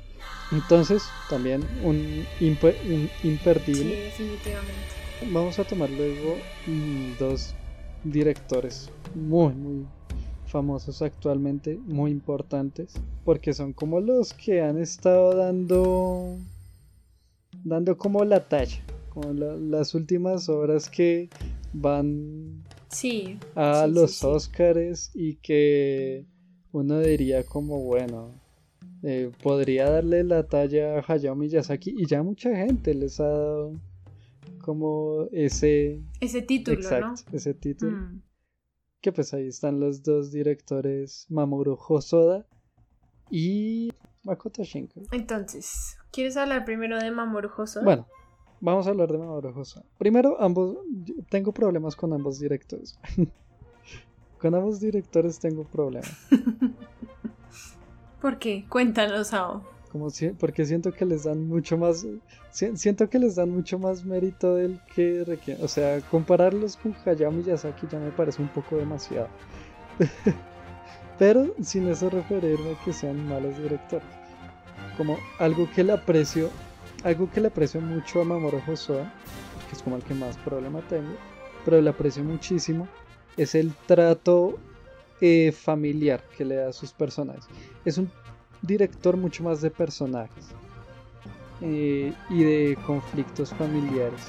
Entonces, 0.52 1.02
también 1.28 1.66
un, 1.82 2.26
imperdible. 2.40 3.96
definitivamente. 4.04 5.03
Vamos 5.22 5.58
a 5.58 5.64
tomar 5.64 5.90
luego 5.90 6.36
mm, 6.66 7.18
dos 7.18 7.54
directores 8.04 8.90
muy, 9.14 9.54
muy 9.54 9.86
famosos 10.46 11.02
actualmente, 11.02 11.78
muy 11.86 12.10
importantes, 12.10 12.94
porque 13.24 13.52
son 13.52 13.72
como 13.72 14.00
los 14.00 14.32
que 14.34 14.60
han 14.60 14.78
estado 14.78 15.34
dando, 15.34 16.36
dando 17.64 17.96
como 17.96 18.24
la 18.24 18.48
talla, 18.48 18.84
como 19.08 19.32
las 19.32 19.94
últimas 19.94 20.48
obras 20.48 20.88
que 20.88 21.28
van 21.72 22.62
sí, 22.88 23.38
a 23.54 23.86
los 23.86 24.22
Oscars 24.22 25.10
y 25.14 25.36
que 25.36 26.24
uno 26.72 27.00
diría 27.00 27.44
como 27.44 27.80
bueno 27.80 28.30
eh, 29.02 29.30
podría 29.42 29.90
darle 29.90 30.24
la 30.24 30.44
talla 30.44 30.98
a 30.98 31.04
Hayao 31.06 31.34
Miyazaki 31.34 31.94
y 31.96 32.06
ya 32.06 32.22
mucha 32.22 32.54
gente 32.54 32.94
les 32.94 33.20
ha 33.20 33.28
dado 33.28 33.72
como 34.64 35.28
ese 35.30 36.00
ese 36.20 36.40
título, 36.40 36.78
exacto, 36.78 37.22
ese 37.32 37.52
título. 37.52 37.98
Mm. 37.98 38.22
Que 39.02 39.12
pues 39.12 39.34
ahí 39.34 39.46
están 39.46 39.78
los 39.78 40.02
dos 40.02 40.32
directores 40.32 41.26
Mamoru 41.28 41.78
Hosoda 41.86 42.46
y 43.30 43.92
Makoto 44.22 44.64
Shinkai. 44.64 45.04
Entonces, 45.12 45.98
¿quieres 46.10 46.38
hablar 46.38 46.64
primero 46.64 46.98
de 46.98 47.10
Mamoru 47.10 47.50
Hosoda? 47.54 47.84
Bueno, 47.84 48.06
vamos 48.60 48.86
a 48.86 48.90
hablar 48.90 49.12
de 49.12 49.18
Mamoru 49.18 49.50
Hosoda. 49.60 49.84
Primero, 49.98 50.40
ambos 50.40 50.78
tengo 51.28 51.52
problemas 51.52 51.94
con 51.94 52.14
ambos 52.14 52.38
directores. 52.40 52.98
con 54.40 54.54
ambos 54.54 54.80
directores 54.80 55.38
tengo 55.38 55.64
problemas. 55.64 56.16
¿Por 58.22 58.38
qué? 58.38 58.64
Cuéntanos, 58.70 59.26
Sao. 59.26 59.73
Porque 60.38 60.66
siento 60.66 60.92
que 60.92 61.04
les 61.04 61.24
dan 61.24 61.46
mucho 61.46 61.78
más 61.78 62.04
siento 62.50 63.08
que 63.08 63.18
les 63.18 63.36
dan 63.36 63.50
mucho 63.50 63.78
más 63.78 64.04
mérito 64.04 64.56
del 64.56 64.80
que 64.94 65.24
requieren. 65.24 65.64
O 65.64 65.68
sea, 65.68 66.00
compararlos 66.10 66.76
con 66.76 66.94
Hayao 67.04 67.30
Miyazaki 67.30 67.86
ya 67.86 67.98
me 67.98 68.10
parece 68.10 68.42
un 68.42 68.48
poco 68.48 68.76
demasiado. 68.76 69.28
Pero 71.18 71.54
sin 71.62 71.88
eso 71.88 72.10
referirme 72.10 72.72
a 72.72 72.84
que 72.84 72.92
sean 72.92 73.28
malos 73.28 73.56
directores. 73.58 74.06
Como 74.96 75.16
algo 75.38 75.68
que 75.72 75.84
le 75.84 75.92
aprecio, 75.92 76.50
algo 77.04 77.30
que 77.30 77.40
le 77.40 77.48
aprecio 77.48 77.80
mucho 77.80 78.20
a 78.20 78.24
Mamoru 78.24 78.60
Hosoda, 78.66 79.12
que 79.68 79.76
es 79.76 79.82
como 79.82 79.96
el 79.96 80.02
que 80.02 80.14
más 80.14 80.36
problema 80.38 80.80
tengo, 80.88 81.14
pero 81.64 81.80
le 81.80 81.90
aprecio 81.90 82.22
muchísimo, 82.24 82.88
es 83.36 83.54
el 83.54 83.72
trato 83.86 84.58
eh, 85.20 85.52
familiar 85.52 86.22
que 86.36 86.44
le 86.44 86.56
da 86.56 86.68
a 86.68 86.72
sus 86.72 86.92
personajes. 86.92 87.46
Es 87.84 87.96
un 87.98 88.10
director 88.66 89.16
mucho 89.16 89.44
más 89.44 89.60
de 89.60 89.70
personajes 89.70 90.46
eh, 91.60 92.12
y 92.30 92.42
de 92.42 92.78
conflictos 92.86 93.50
familiares. 93.50 94.20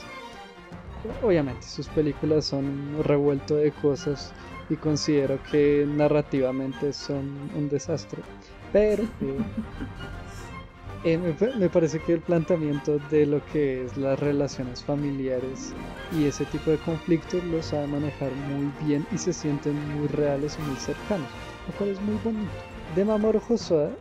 Obviamente 1.23 1.63
sus 1.63 1.87
películas 1.89 2.45
son 2.45 3.03
revuelto 3.03 3.55
de 3.55 3.71
cosas 3.71 4.33
y 4.69 4.75
considero 4.75 5.39
que 5.51 5.85
narrativamente 5.87 6.91
son 6.93 7.49
un 7.55 7.69
desastre. 7.69 8.21
Pero 8.73 9.03
eh, 9.03 9.37
eh, 11.05 11.35
me, 11.57 11.69
parece 11.69 11.99
que 11.99 12.13
el 12.13 12.21
planteamiento 12.21 12.99
de 13.11 13.27
lo 13.27 13.45
que 13.47 13.85
es 13.85 13.95
las 13.97 14.19
relaciones 14.19 14.83
familiares 14.83 15.73
y 16.11 16.25
ese 16.25 16.45
tipo 16.45 16.71
de 16.71 16.77
conflictos 16.77 17.43
lo 17.45 17.61
sabe 17.61 17.87
manejar 17.87 18.31
muy 18.49 18.71
bien 18.85 19.05
y 19.11 19.17
se 19.17 19.31
sienten 19.31 19.75
muy 19.97 20.07
reales 20.07 20.57
y 20.59 20.67
muy 20.67 20.75
cercanos, 20.77 21.29
lo 21.67 21.77
cual 21.77 21.91
es 21.91 22.01
muy 22.01 22.17
bonito. 22.23 22.51
De 22.95 23.05
Mamoru 23.05 23.41
Hosoda 23.47 23.91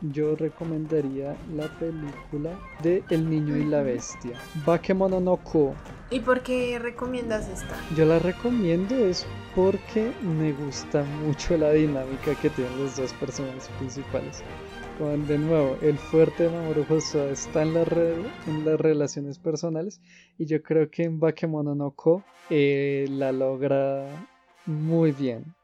yo 0.00 0.36
recomendaría 0.36 1.36
la 1.54 1.68
película 1.78 2.58
de 2.82 3.02
El 3.10 3.28
niño 3.28 3.56
y 3.56 3.64
la 3.64 3.82
bestia, 3.82 4.38
Bakemono 4.64 5.20
no 5.20 5.36
Ko. 5.38 5.74
¿Y 6.10 6.20
por 6.20 6.42
qué 6.42 6.78
recomiendas 6.78 7.48
esta? 7.48 7.74
Yo 7.96 8.04
la 8.04 8.18
recomiendo 8.18 8.94
es 8.94 9.26
porque 9.54 10.12
me 10.22 10.52
gusta 10.52 11.02
mucho 11.24 11.56
la 11.56 11.70
dinámica 11.72 12.34
que 12.40 12.50
tienen 12.50 12.78
los 12.78 12.96
dos 12.96 13.12
personajes 13.14 13.68
principales 13.78 14.42
de 14.98 15.36
nuevo, 15.36 15.76
el 15.82 15.98
fuerte 15.98 16.44
de 16.44 16.48
Mamoru 16.48 16.86
Hosoda 16.88 17.30
está 17.30 17.62
en, 17.62 17.74
la 17.74 17.82
en 17.82 18.64
las 18.64 18.80
relaciones 18.80 19.38
personales 19.38 20.00
y 20.38 20.46
yo 20.46 20.62
creo 20.62 20.90
que 20.90 21.04
en 21.04 21.20
Bakemono 21.20 21.74
no 21.74 21.90
Ko 21.90 22.22
eh, 22.48 23.06
la 23.10 23.30
logra 23.30 24.06
muy 24.64 25.12
bien. 25.12 25.54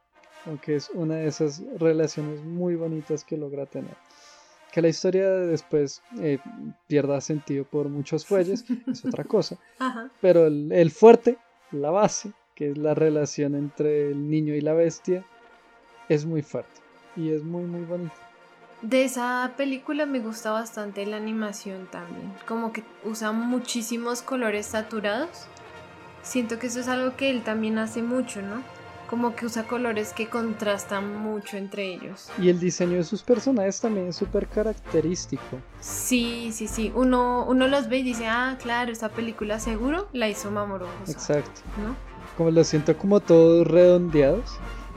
Aunque 0.44 0.76
es 0.76 0.90
una 0.90 1.14
de 1.16 1.28
esas 1.28 1.62
relaciones 1.78 2.42
muy 2.42 2.74
bonitas 2.74 3.24
que 3.24 3.38
logra 3.38 3.64
tener. 3.64 3.96
Que 4.72 4.82
la 4.82 4.88
historia 4.88 5.28
después 5.28 6.02
eh, 6.18 6.38
pierda 6.88 7.20
sentido 7.20 7.64
por 7.64 7.88
muchos 7.88 8.26
fuelles 8.26 8.64
es 8.90 9.04
otra 9.04 9.24
cosa. 9.24 9.58
Pero 10.20 10.46
el, 10.46 10.72
el 10.72 10.90
fuerte, 10.90 11.38
la 11.70 11.90
base, 11.90 12.32
que 12.54 12.70
es 12.70 12.78
la 12.78 12.94
relación 12.94 13.54
entre 13.54 14.10
el 14.10 14.30
niño 14.30 14.54
y 14.54 14.60
la 14.60 14.72
bestia, 14.72 15.24
es 16.08 16.24
muy 16.26 16.42
fuerte 16.42 16.80
y 17.16 17.30
es 17.30 17.42
muy 17.42 17.64
muy 17.64 17.82
bonito. 17.82 18.14
De 18.82 19.04
esa 19.04 19.52
película 19.56 20.06
me 20.06 20.18
gusta 20.18 20.50
bastante 20.50 21.06
la 21.06 21.16
animación 21.16 21.86
también, 21.90 22.32
como 22.48 22.72
que 22.72 22.82
usa 23.04 23.30
muchísimos 23.30 24.22
colores 24.22 24.66
saturados. 24.66 25.46
Siento 26.22 26.58
que 26.58 26.66
eso 26.66 26.80
es 26.80 26.88
algo 26.88 27.16
que 27.16 27.30
él 27.30 27.44
también 27.44 27.78
hace 27.78 28.02
mucho, 28.02 28.42
¿no? 28.42 28.62
Como 29.12 29.36
que 29.36 29.44
usa 29.44 29.64
colores 29.64 30.14
que 30.14 30.30
contrastan 30.30 31.22
mucho 31.22 31.58
entre 31.58 31.92
ellos. 31.92 32.30
Y 32.38 32.48
el 32.48 32.58
diseño 32.58 32.96
de 32.96 33.04
sus 33.04 33.22
personajes 33.22 33.78
también 33.78 34.06
es 34.06 34.16
súper 34.16 34.48
característico. 34.48 35.60
Sí, 35.80 36.48
sí, 36.50 36.66
sí. 36.66 36.90
Uno, 36.94 37.44
uno 37.46 37.68
los 37.68 37.90
ve 37.90 37.98
y 37.98 38.04
dice, 38.04 38.26
ah, 38.26 38.56
claro, 38.58 38.90
esta 38.90 39.10
película 39.10 39.60
seguro 39.60 40.08
la 40.14 40.30
hizo 40.30 40.50
Mamoru 40.50 40.86
Exacto. 41.08 41.60
¿No? 41.76 41.94
Como 42.38 42.50
lo 42.52 42.64
siento 42.64 42.96
como 42.96 43.20
todos 43.20 43.66
redondeados. 43.66 44.50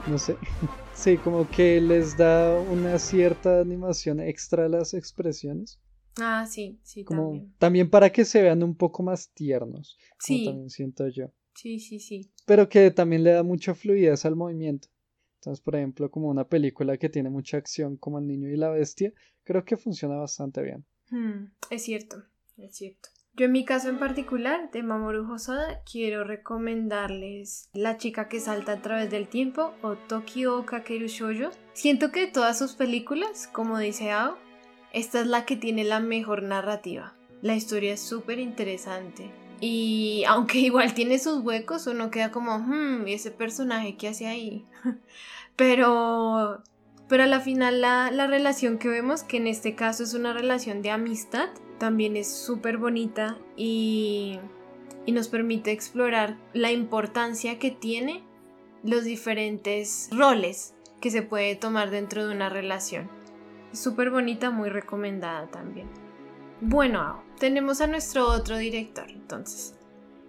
No 0.06 0.16
sé. 0.16 0.36
Sí, 0.94 1.18
como 1.18 1.46
que 1.50 1.78
les 1.78 2.16
da 2.16 2.58
una 2.58 2.98
cierta 2.98 3.60
animación 3.60 4.18
extra 4.18 4.64
a 4.64 4.68
las 4.70 4.94
expresiones. 4.94 5.78
Ah, 6.18 6.46
sí, 6.46 6.80
sí, 6.82 7.04
como, 7.04 7.24
también. 7.24 7.54
También 7.58 7.90
para 7.90 8.10
que 8.10 8.24
se 8.24 8.40
vean 8.40 8.62
un 8.62 8.74
poco 8.74 9.02
más 9.02 9.30
tiernos. 9.34 9.98
Sí. 10.18 10.46
también 10.46 10.70
siento 10.70 11.06
yo. 11.08 11.30
Sí, 11.56 11.80
sí, 11.80 11.98
sí. 11.98 12.30
Pero 12.46 12.68
que 12.68 12.90
también 12.90 13.24
le 13.24 13.32
da 13.32 13.42
mucha 13.42 13.74
fluidez 13.74 14.24
al 14.24 14.36
movimiento. 14.36 14.88
Entonces, 15.40 15.62
por 15.62 15.76
ejemplo, 15.76 16.10
como 16.10 16.28
una 16.28 16.48
película 16.48 16.96
que 16.96 17.08
tiene 17.08 17.30
mucha 17.30 17.56
acción 17.56 17.96
como 17.96 18.18
El 18.18 18.26
niño 18.26 18.48
y 18.48 18.56
la 18.56 18.70
bestia, 18.70 19.12
creo 19.44 19.64
que 19.64 19.76
funciona 19.76 20.16
bastante 20.16 20.62
bien. 20.62 20.84
Hmm, 21.10 21.52
es 21.70 21.84
cierto, 21.84 22.24
es 22.56 22.76
cierto. 22.76 23.08
Yo 23.34 23.44
en 23.44 23.52
mi 23.52 23.64
caso 23.64 23.90
en 23.90 23.98
particular, 23.98 24.70
de 24.70 24.82
Mamoru 24.82 25.30
Hosoda, 25.30 25.82
quiero 25.90 26.24
recomendarles 26.24 27.68
La 27.74 27.98
chica 27.98 28.28
que 28.28 28.40
salta 28.40 28.72
a 28.72 28.82
través 28.82 29.10
del 29.10 29.28
tiempo 29.28 29.74
o 29.82 29.94
Tokyo 29.94 30.64
Kakeru 30.64 31.06
Shoujo. 31.06 31.50
Siento 31.74 32.12
que 32.12 32.26
todas 32.26 32.58
sus 32.58 32.72
películas, 32.72 33.46
como 33.46 33.78
dice 33.78 34.10
Ao, 34.10 34.36
esta 34.94 35.20
es 35.20 35.26
la 35.26 35.44
que 35.44 35.56
tiene 35.56 35.84
la 35.84 36.00
mejor 36.00 36.42
narrativa. 36.42 37.14
La 37.42 37.54
historia 37.54 37.92
es 37.92 38.00
súper 38.00 38.38
interesante. 38.38 39.30
Y 39.60 40.24
aunque 40.26 40.58
igual 40.60 40.94
tiene 40.94 41.18
sus 41.18 41.42
huecos, 41.42 41.86
uno 41.86 42.10
queda 42.10 42.30
como, 42.30 42.58
hmm, 42.58 43.06
¿y 43.06 43.14
ese 43.14 43.30
personaje 43.30 43.96
qué 43.96 44.08
hace 44.08 44.26
ahí? 44.26 44.64
pero, 45.56 46.62
pero 47.08 47.22
a 47.22 47.26
la 47.26 47.40
final 47.40 47.80
la, 47.80 48.10
la 48.10 48.26
relación 48.26 48.78
que 48.78 48.88
vemos, 48.88 49.22
que 49.22 49.38
en 49.38 49.46
este 49.46 49.74
caso 49.74 50.02
es 50.02 50.14
una 50.14 50.32
relación 50.32 50.82
de 50.82 50.90
amistad, 50.90 51.48
también 51.78 52.16
es 52.16 52.32
súper 52.32 52.78
bonita 52.78 53.38
y, 53.56 54.38
y 55.04 55.12
nos 55.12 55.28
permite 55.28 55.72
explorar 55.72 56.36
la 56.52 56.72
importancia 56.72 57.58
que 57.58 57.70
tiene 57.70 58.24
los 58.82 59.04
diferentes 59.04 60.08
roles 60.12 60.74
que 61.00 61.10
se 61.10 61.22
puede 61.22 61.56
tomar 61.56 61.90
dentro 61.90 62.26
de 62.26 62.34
una 62.34 62.48
relación. 62.48 63.10
Es 63.72 63.80
súper 63.80 64.10
bonita, 64.10 64.50
muy 64.50 64.70
recomendada 64.70 65.46
también. 65.48 66.05
Bueno, 66.60 67.22
tenemos 67.38 67.80
a 67.80 67.86
nuestro 67.86 68.28
otro 68.28 68.56
director, 68.56 69.10
entonces, 69.10 69.74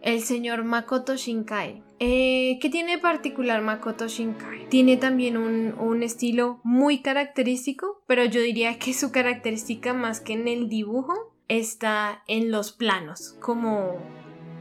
el 0.01 0.21
señor 0.21 0.63
Makoto 0.63 1.15
Shinkai. 1.15 1.83
Eh, 1.99 2.59
¿Qué 2.61 2.69
tiene 2.69 2.93
de 2.93 2.97
particular 2.99 3.61
Makoto 3.61 4.07
Shinkai? 4.07 4.69
Tiene 4.69 4.97
también 4.97 5.37
un, 5.37 5.73
un, 5.79 6.03
estilo 6.03 6.59
muy 6.63 7.01
característico, 7.01 8.01
pero 8.07 8.25
yo 8.25 8.41
diría 8.41 8.77
que 8.77 8.93
su 8.93 9.11
característica 9.11 9.93
más 9.93 10.19
que 10.19 10.33
en 10.33 10.47
el 10.47 10.69
dibujo 10.69 11.13
está 11.47 12.23
en 12.27 12.51
los 12.51 12.71
planos, 12.73 13.35
como 13.39 13.97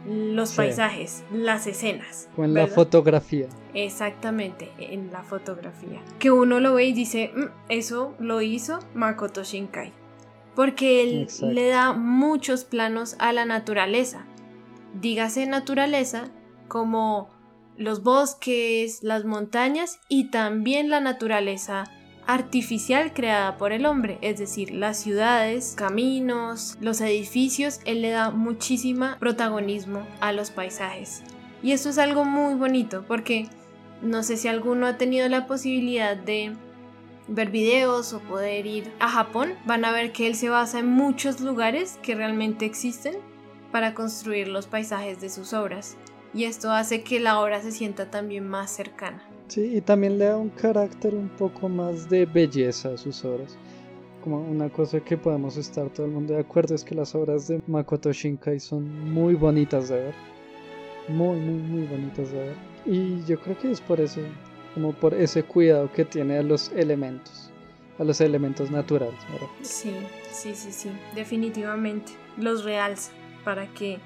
los 0.07 0.53
paisajes, 0.53 1.25
las 1.33 1.67
escenas. 1.67 2.29
O 2.37 2.45
en 2.45 2.55
la 2.55 2.69
fotografía. 2.69 3.49
Exactamente, 3.75 4.71
en 4.79 5.11
la 5.11 5.23
fotografía. 5.23 6.01
Que 6.19 6.31
uno 6.31 6.61
lo 6.61 6.75
ve 6.75 6.87
y 6.87 6.93
dice, 6.93 7.33
mm, 7.35 7.45
eso 7.69 8.15
lo 8.19 8.41
hizo 8.41 8.79
Makoto 8.95 9.43
Shinkai. 9.43 9.93
Porque 10.57 11.05
él 11.05 11.29
le 11.53 11.69
da 11.69 11.93
muchos 11.93 12.65
planos 12.65 13.15
a 13.21 13.33
la 13.33 13.45
naturaleza. 13.45 14.27
Dígase 15.01 15.47
naturaleza 15.47 16.31
como 16.67 17.29
los 17.77 18.03
bosques, 18.03 19.03
las 19.03 19.25
montañas 19.25 20.01
y 20.09 20.31
también 20.31 20.91
la 20.91 21.01
naturaleza 21.01 21.85
artificial 22.27 23.13
creada 23.13 23.57
por 23.57 23.73
el 23.73 23.87
hombre, 23.87 24.19
es 24.21 24.39
decir, 24.39 24.73
las 24.73 24.99
ciudades, 24.99 25.75
caminos, 25.77 26.77
los 26.81 27.01
edificios, 27.01 27.81
él 27.85 28.03
le 28.03 28.11
da 28.11 28.31
muchísima 28.31 29.17
protagonismo 29.21 30.05
a 30.21 30.33
los 30.33 30.51
paisajes. 30.51 31.23
Y 31.63 31.73
eso 31.73 31.89
es 31.89 31.99
algo 31.99 32.25
muy 32.25 32.55
bonito 32.55 33.05
porque 33.07 33.49
no 34.03 34.23
sé 34.23 34.37
si 34.37 34.49
alguno 34.49 34.87
ha 34.87 34.99
tenido 34.99 35.29
la 35.29 35.47
posibilidad 35.47 36.17
de 36.17 36.57
ver 37.29 37.51
videos 37.51 38.13
o 38.13 38.21
poder 38.21 38.67
ir 38.67 38.93
a 39.01 39.09
Japón, 39.09 39.55
van 39.65 39.85
a 39.85 39.93
ver 39.93 40.13
que 40.13 40.27
él 40.27 40.35
se 40.35 40.49
basa 40.49 40.79
en 40.79 40.87
muchos 40.87 41.41
lugares 41.41 41.99
que 42.03 42.15
realmente 42.15 42.65
existen 42.65 43.17
para 43.73 43.95
construir 43.95 44.49
los 44.49 44.67
paisajes 44.67 45.21
de 45.21 45.29
sus 45.29 45.53
obras. 45.53 45.97
Y 46.33 46.45
esto 46.45 46.71
hace 46.71 47.03
que 47.03 47.21
la 47.21 47.41
obra 47.41 47.63
se 47.63 47.73
sienta 47.73 48.11
también 48.11 48.47
más 48.47 48.71
cercana. 48.71 49.23
Sí, 49.49 49.77
y 49.77 49.81
también 49.81 50.19
le 50.19 50.27
da 50.27 50.37
un 50.37 50.51
carácter 50.51 51.15
un 51.15 51.29
poco 51.29 51.69
más 51.69 52.09
de 52.09 52.27
belleza 52.27 52.91
a 52.91 52.97
sus 52.97 53.25
obras. 53.25 53.57
Como 54.23 54.41
una 54.41 54.69
cosa 54.69 55.01
que 55.01 55.17
podemos 55.17 55.57
estar 55.57 55.89
todo 55.91 56.07
el 56.07 56.13
mundo 56.13 56.35
de 56.35 56.41
acuerdo 56.41 56.75
es 56.75 56.85
que 56.85 56.95
las 56.95 57.15
obras 57.15 57.47
de 57.47 57.63
Makoto 57.67 58.13
Shinkai 58.13 58.59
son 58.59 59.13
muy 59.13 59.35
bonitas 59.35 59.89
de 59.89 59.97
ver. 59.97 60.15
Muy, 61.09 61.39
muy, 61.39 61.63
muy 61.63 61.87
bonitas 61.87 62.33
de 62.33 62.39
ver. 62.39 62.57
Y 62.85 63.25
yo 63.25 63.39
creo 63.41 63.57
que 63.59 63.71
es 63.71 63.81
por 63.81 64.01
eso, 64.01 64.21
como 64.77 64.93
por 64.93 65.15
ese 65.15 65.43
cuidado 65.43 65.91
que 65.91 66.05
tiene 66.05 66.37
a 66.37 66.43
los 66.43 66.71
elementos, 66.73 67.51
a 67.99 68.05
los 68.05 68.21
elementos 68.21 68.71
naturales. 68.71 69.19
¿verdad? 69.33 69.47
Sí, 69.63 69.91
sí, 70.31 70.55
sí, 70.55 70.71
sí, 70.71 70.91
definitivamente. 71.15 72.13
Los 72.37 72.63
realza 72.63 73.11
para 73.43 73.69
que 73.69 74.01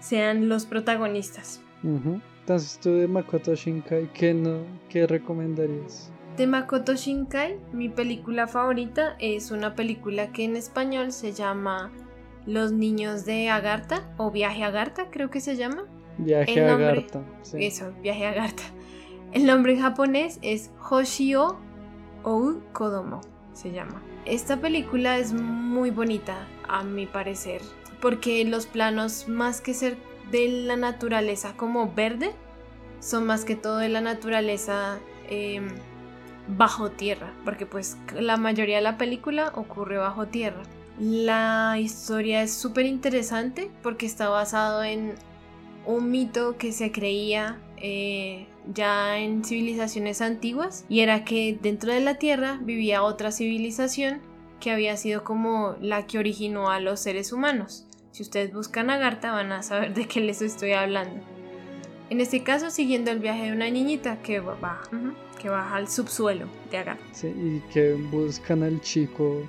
sean 0.00 0.48
los 0.48 0.64
protagonistas. 0.64 1.60
Entonces 1.82 2.78
tú 2.82 2.94
de 2.94 3.06
Makoto 3.06 3.54
Shinkai, 3.54 4.10
¿qué, 4.14 4.32
no, 4.32 4.60
qué 4.88 5.06
recomendarías? 5.06 6.10
De 6.38 6.46
Makoto 6.46 6.94
Shinkai, 6.94 7.58
mi 7.74 7.90
película 7.90 8.46
favorita 8.46 9.16
es 9.18 9.50
una 9.50 9.74
película 9.74 10.32
que 10.32 10.44
en 10.44 10.56
español 10.56 11.12
se 11.12 11.34
llama 11.34 11.92
Los 12.46 12.72
niños 12.72 13.26
de 13.26 13.50
Agartha 13.50 14.10
o 14.16 14.30
Viaje 14.30 14.64
a 14.64 14.68
Agartha, 14.68 15.10
creo 15.10 15.28
que 15.28 15.40
se 15.40 15.56
llama. 15.56 15.84
Viaje 16.16 16.64
a 16.64 16.74
Agartha. 16.74 17.22
Sí. 17.42 17.58
Eso, 17.60 17.92
Viaje 18.00 18.24
a 18.24 18.30
Agartha. 18.30 18.64
El 19.36 19.44
nombre 19.44 19.74
en 19.74 19.82
japonés 19.82 20.38
es 20.40 20.70
Hoshio 20.88 21.58
Ou 22.22 22.62
Kodomo, 22.72 23.20
se 23.52 23.70
llama. 23.70 24.02
Esta 24.24 24.62
película 24.62 25.18
es 25.18 25.34
muy 25.34 25.90
bonita, 25.90 26.48
a 26.66 26.82
mi 26.84 27.04
parecer, 27.04 27.60
porque 28.00 28.42
los 28.46 28.64
planos, 28.64 29.28
más 29.28 29.60
que 29.60 29.74
ser 29.74 29.98
de 30.30 30.48
la 30.48 30.76
naturaleza 30.76 31.52
como 31.54 31.92
verde 31.92 32.32
son 33.00 33.26
más 33.26 33.44
que 33.44 33.56
todo 33.56 33.76
de 33.76 33.90
la 33.90 34.00
naturaleza 34.00 35.00
em, 35.28 35.68
bajo 36.56 36.92
tierra, 36.92 37.34
porque 37.44 37.66
pues 37.66 37.98
la 38.18 38.38
mayoría 38.38 38.76
de 38.76 38.82
la 38.84 38.96
película 38.96 39.52
ocurre 39.54 39.98
bajo 39.98 40.28
tierra. 40.28 40.62
La 40.98 41.76
historia 41.78 42.42
es 42.42 42.54
súper 42.54 42.86
interesante 42.86 43.70
porque 43.82 44.06
está 44.06 44.30
basado 44.30 44.82
en 44.82 45.14
un 45.84 46.10
mito 46.10 46.56
que 46.56 46.72
se 46.72 46.90
creía 46.90 47.60
eh, 47.78 48.46
ya 48.72 49.18
en 49.18 49.44
civilizaciones 49.44 50.20
antiguas 50.20 50.84
y 50.88 51.00
era 51.00 51.24
que 51.24 51.58
dentro 51.60 51.92
de 51.92 52.00
la 52.00 52.16
Tierra 52.16 52.58
vivía 52.62 53.02
otra 53.02 53.32
civilización 53.32 54.20
que 54.60 54.70
había 54.70 54.96
sido 54.96 55.24
como 55.24 55.76
la 55.80 56.06
que 56.06 56.18
originó 56.18 56.70
a 56.70 56.80
los 56.80 57.00
seres 57.00 57.32
humanos. 57.32 57.86
Si 58.12 58.22
ustedes 58.22 58.52
buscan 58.52 58.90
Agartha 58.90 59.32
van 59.32 59.52
a 59.52 59.62
saber 59.62 59.94
de 59.94 60.06
qué 60.08 60.20
les 60.20 60.40
estoy 60.42 60.72
hablando. 60.72 61.20
En 62.08 62.20
este 62.20 62.42
caso, 62.42 62.70
siguiendo 62.70 63.10
el 63.10 63.18
viaje 63.18 63.44
de 63.44 63.52
una 63.52 63.68
niñita 63.68 64.22
que 64.22 64.40
baja, 64.40 64.88
que 65.40 65.48
baja 65.48 65.76
al 65.76 65.88
subsuelo 65.88 66.46
de 66.70 66.78
Agartha. 66.78 67.04
Sí, 67.12 67.28
y 67.28 67.60
que 67.72 67.92
buscan 67.94 68.62
al 68.62 68.80
chico 68.80 69.42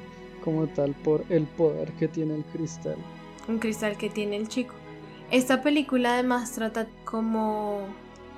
como 0.44 0.68
tal 0.68 0.94
por 1.04 1.24
el 1.30 1.44
poder 1.44 1.92
que 1.94 2.08
tiene 2.08 2.36
el 2.36 2.44
cristal. 2.46 2.98
Un 3.48 3.60
cristal 3.60 3.98
que 3.98 4.10
tiene 4.10 4.36
el 4.36 4.48
chico. 4.48 4.74
Esta 5.30 5.62
película 5.62 6.14
además 6.14 6.54
trata 6.54 6.88
como 7.04 7.86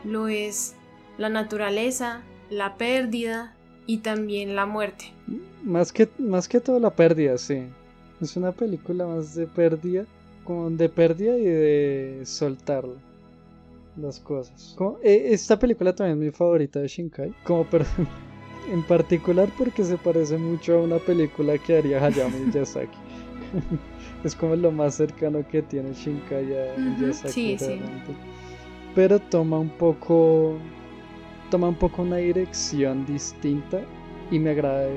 lo 0.04 0.28
es 0.28 0.76
la 1.18 1.30
naturaleza, 1.30 2.22
la 2.50 2.76
pérdida 2.76 3.56
y 3.86 3.98
también 3.98 4.56
la 4.56 4.66
muerte. 4.66 5.14
Más 5.64 5.92
que, 5.92 6.10
más 6.18 6.48
que 6.48 6.60
todo 6.60 6.80
la 6.80 6.92
pérdida, 6.92 7.38
sí. 7.38 7.64
Es 8.22 8.36
una 8.36 8.52
película 8.52 9.06
más 9.06 9.36
de 9.36 9.48
pérdida 9.48 10.06
de 10.72 10.90
pérdida 10.90 11.38
y 11.38 11.44
de 11.44 12.22
soltar 12.24 12.84
las 13.98 14.20
cosas. 14.20 14.76
Eh, 15.04 15.28
esta 15.28 15.60
película 15.60 15.94
también 15.94 16.18
es 16.18 16.26
mi 16.26 16.32
favorita 16.32 16.80
de 16.80 16.88
Shinkai, 16.88 17.34
como 17.44 17.68
en 18.72 18.84
particular 18.84 19.50
porque 19.58 19.84
se 19.84 19.98
parece 19.98 20.38
mucho 20.38 20.80
a 20.80 20.82
una 20.82 20.98
película 20.98 21.58
que 21.58 21.78
haría 21.78 22.04
Hayao 22.04 22.30
Miyazaki. 22.46 22.98
es 24.24 24.36
como 24.36 24.56
lo 24.56 24.72
más 24.72 24.96
cercano 24.96 25.48
que 25.48 25.62
tiene 25.62 25.94
Shinkai 25.94 26.46
a 26.46 26.78
Miyazaki. 26.78 27.58
Pero 28.95 29.19
toma 29.19 29.60
un 29.60 29.69
poco 29.69 30.58
toma 31.49 31.69
un 31.69 31.75
poco 31.75 32.04
una 32.04 32.17
dirección 32.17 33.06
distinta 33.06 33.82
y 34.30 34.39
me 34.39 34.52
agrada 34.52 34.88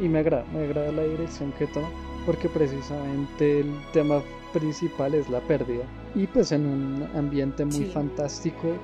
y 0.00 0.08
me 0.08 0.20
agrada, 0.20 0.44
me 0.52 0.64
agrada 0.64 0.92
la 0.92 1.02
dirección 1.04 1.52
que 1.52 1.66
toma 1.66 1.88
porque 2.24 2.48
precisamente 2.48 3.60
el 3.60 3.72
tema 3.92 4.20
principal 4.52 5.14
es 5.14 5.28
la 5.28 5.40
pérdida. 5.40 5.84
Y 6.14 6.26
pues 6.26 6.52
en 6.52 6.66
un 6.66 7.08
ambiente 7.16 7.64
muy 7.64 7.84
fantástico 7.86 8.74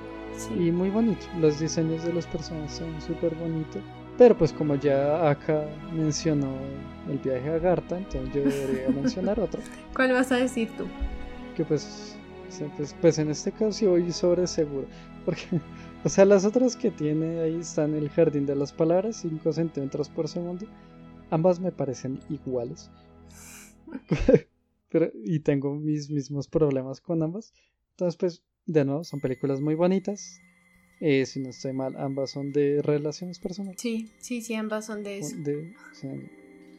y 0.59 0.70
muy 0.70 0.90
bonito. 0.90 1.27
Los 1.40 1.61
diseños 1.61 2.05
de 2.05 2.12
los 2.12 2.27
personajes 2.27 2.72
son 2.72 3.00
súper 3.00 3.35
bonitos. 3.35 3.83
Pero 4.16 4.37
pues 4.37 4.53
como 4.53 4.77
ya 4.77 5.29
acá 5.29 5.66
mencionó 5.92 6.53
el 7.11 7.18
viaje 7.18 7.50
a 7.50 7.59
Garta, 7.59 7.98
entonces 7.98 8.33
yo 8.33 8.42
debería 8.44 8.88
mencionar 8.90 9.40
otro. 9.40 9.61
¿Cuál 9.94 10.12
vas 10.12 10.31
a 10.31 10.37
decir 10.37 10.70
tú? 10.77 10.85
Que 11.57 11.64
pues, 11.64 12.16
pues, 12.77 12.95
pues, 13.01 13.19
en 13.19 13.31
este 13.31 13.53
caso 13.53 13.73
sí 13.73 13.87
voy 13.87 14.12
sobre 14.12 14.47
seguro. 14.47 14.87
Porque, 15.25 15.43
o 16.05 16.09
sea, 16.09 16.25
las 16.25 16.45
otras 16.45 16.77
que 16.77 16.90
tiene 16.90 17.40
ahí 17.40 17.61
están 17.61 17.95
el 17.95 18.09
Jardín 18.09 18.47
de 18.47 18.55
las 18.55 18.73
Palabras, 18.73 19.19
5 19.23 19.53
centímetros 19.53 20.09
por 20.09 20.29
segundo. 20.29 20.67
Ambas 21.31 21.61
me 21.61 21.73
parecen 21.73 22.21
iguales. 22.29 22.90
y 25.25 25.40
tengo 25.40 25.75
mis 25.75 26.11
mismos 26.11 26.49
problemas 26.49 27.01
con 27.01 27.23
ambas. 27.23 27.53
Entonces, 27.90 28.17
pues, 28.17 28.43
de 28.67 28.85
nuevo, 28.85 29.05
son 29.05 29.21
películas 29.21 29.61
muy 29.61 29.75
bonitas. 29.75 30.40
Eh, 31.01 31.27
si 31.27 31.40
no 31.40 31.51
estoy 31.51 31.73
mal, 31.73 31.97
ambas 31.97 32.31
son 32.31 32.53
de 32.53 32.81
relaciones 32.81 33.38
personales. 33.38 33.81
Sí, 33.81 34.11
sí, 34.19 34.40
sí, 34.40 34.55
ambas 34.55 34.87
son 34.87 35.03
de 35.03 35.19
eso. 35.19 35.37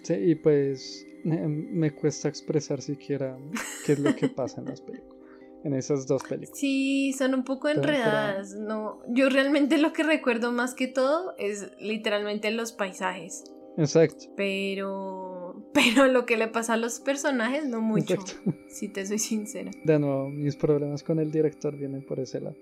sí, 0.03 0.13
y 0.13 0.35
pues 0.35 1.05
me, 1.23 1.91
cuesta 1.91 2.29
expresar 2.29 2.81
siquiera 2.81 3.37
qué 3.85 3.93
es 3.93 3.99
lo 3.99 4.15
que 4.15 4.29
pasa 4.29 4.61
en 4.61 4.67
las 4.67 4.81
películas. 4.81 5.15
En 5.65 5.73
esas 5.73 6.07
dos 6.07 6.23
películas. 6.23 6.57
Sí, 6.57 7.11
son 7.13 7.33
un 7.33 7.43
poco 7.43 7.67
enredadas, 7.69 8.53
¿no? 8.53 9.01
Yo 9.09 9.29
realmente 9.29 9.77
lo 9.77 9.91
que 9.93 10.03
recuerdo 10.03 10.51
más 10.51 10.75
que 10.75 10.87
todo 10.87 11.33
es 11.37 11.71
literalmente 11.81 12.51
los 12.51 12.71
paisajes. 12.71 13.43
Exacto. 13.75 14.25
Pero 14.37 15.35
pero 15.73 16.07
lo 16.07 16.25
que 16.25 16.37
le 16.37 16.47
pasa 16.47 16.73
a 16.73 16.77
los 16.77 16.99
personajes 16.99 17.67
no 17.67 17.81
mucho, 17.81 18.15
si 18.67 18.89
te 18.89 19.05
soy 19.05 19.19
sincera. 19.19 19.71
De 19.83 19.99
nuevo, 19.99 20.29
mis 20.29 20.55
problemas 20.55 21.03
con 21.03 21.19
el 21.19 21.31
director 21.31 21.75
vienen 21.75 22.05
por 22.05 22.19
ese 22.19 22.41
lado. 22.41 22.55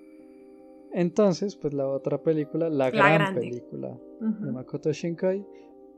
Entonces, 0.92 1.56
pues 1.56 1.74
la 1.74 1.88
otra 1.88 2.20
película, 2.20 2.70
la, 2.70 2.92
gran 2.92 3.34
película 3.34 3.98
de 4.20 4.52
Makoto 4.52 4.92
Shinkai, 4.92 5.44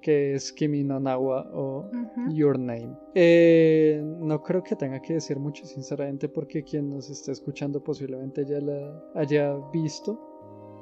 que 0.01 0.36
es 0.36 0.51
Kimi 0.53 0.84
no 0.84 0.99
Nawa 0.99 1.49
o 1.53 1.89
Your 2.29 2.60
Name. 2.60 2.95
Eh, 3.15 4.01
no 4.19 4.41
creo 4.43 4.63
que 4.63 4.75
tenga 4.75 5.01
que 5.01 5.13
decir 5.13 5.39
mucho, 5.39 5.65
sinceramente, 5.65 6.29
porque 6.29 6.63
quien 6.63 6.89
nos 6.89 7.10
está 7.10 7.31
escuchando 7.31 7.84
posiblemente 7.84 8.45
ya 8.45 8.60
la 8.60 9.03
haya 9.15 9.55
visto. 9.73 10.19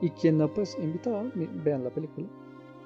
Y 0.02 0.10
quien 0.10 0.38
no, 0.38 0.54
pues 0.54 0.78
invitado, 0.82 1.32
vean 1.64 1.84
la 1.84 1.90
película. 1.90 2.28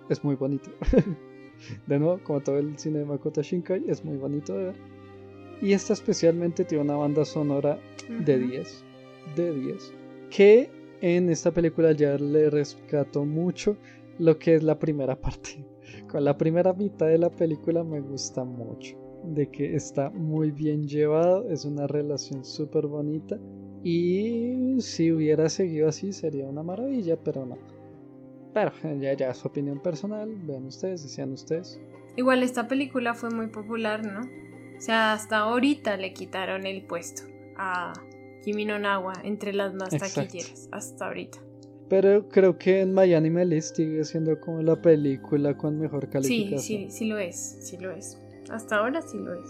Es 0.09 0.23
muy 0.23 0.35
bonito. 0.35 0.69
de 1.87 1.99
nuevo, 1.99 2.19
como 2.23 2.41
todo 2.41 2.59
el 2.59 2.77
cine 2.77 2.99
de 2.99 3.05
Makoto 3.05 3.41
Shinkai, 3.41 3.89
es 3.89 4.05
muy 4.05 4.17
bonito 4.17 4.55
de 4.57 4.65
ver. 4.65 4.75
Y 5.61 5.73
esta 5.73 5.93
especialmente 5.93 6.65
tiene 6.65 6.83
una 6.83 6.95
banda 6.95 7.25
sonora 7.25 7.79
de 8.25 8.37
10. 8.37 8.83
De 9.35 9.53
10. 9.53 9.93
Que 10.29 10.69
en 11.01 11.29
esta 11.29 11.51
película 11.51 11.91
ya 11.91 12.17
le 12.17 12.49
rescato 12.49 13.25
mucho 13.25 13.77
lo 14.19 14.37
que 14.37 14.55
es 14.55 14.63
la 14.63 14.77
primera 14.77 15.15
parte. 15.19 15.65
Con 16.09 16.23
la 16.23 16.37
primera 16.37 16.73
mitad 16.73 17.07
de 17.07 17.17
la 17.17 17.29
película 17.29 17.83
me 17.83 17.99
gusta 17.99 18.43
mucho. 18.43 18.97
De 19.23 19.49
que 19.49 19.75
está 19.75 20.09
muy 20.09 20.51
bien 20.51 20.87
llevado, 20.87 21.49
es 21.49 21.65
una 21.65 21.85
relación 21.87 22.45
súper 22.45 22.87
bonita. 22.87 23.37
Y 23.83 24.79
si 24.79 25.11
hubiera 25.11 25.49
seguido 25.49 25.89
así 25.89 26.13
sería 26.13 26.45
una 26.45 26.63
maravilla, 26.63 27.17
pero 27.21 27.45
no. 27.45 27.57
Pero 28.53 28.71
ya, 28.99 29.13
ya 29.13 29.31
es 29.31 29.45
opinión 29.45 29.81
personal, 29.81 30.33
vean 30.45 30.65
ustedes, 30.65 31.03
decían 31.03 31.33
ustedes. 31.33 31.79
Igual 32.15 32.41
esta 32.41 32.67
película 32.67 33.13
fue 33.13 33.29
muy 33.29 33.47
popular, 33.47 34.05
¿no? 34.05 34.21
O 34.21 34.81
sea, 34.81 35.13
hasta 35.13 35.39
ahorita 35.39 35.97
le 35.97 36.13
quitaron 36.13 36.65
el 36.65 36.83
puesto 36.85 37.23
a 37.57 37.93
Kimi 38.43 38.65
no 38.65 38.79
Nawa 38.79 39.13
entre 39.23 39.53
las 39.53 39.73
más 39.73 39.89
taquilleras, 39.89 40.69
hasta 40.71 41.07
ahorita. 41.07 41.39
Pero 41.89 42.27
creo 42.27 42.57
que 42.57 42.81
en 42.81 42.93
Miami 42.93 43.29
Melis 43.29 43.71
sigue 43.75 44.03
siendo 44.03 44.39
como 44.41 44.61
la 44.61 44.81
película 44.81 45.57
con 45.57 45.79
mejor 45.79 46.09
calificación. 46.09 46.59
Sí, 46.59 46.77
sí, 46.85 46.91
sí 46.91 47.05
lo 47.05 47.17
es, 47.17 47.57
sí 47.61 47.77
lo 47.77 47.91
es. 47.91 48.17
Hasta 48.49 48.77
ahora 48.77 49.01
sí 49.01 49.17
lo 49.17 49.33
es. 49.33 49.49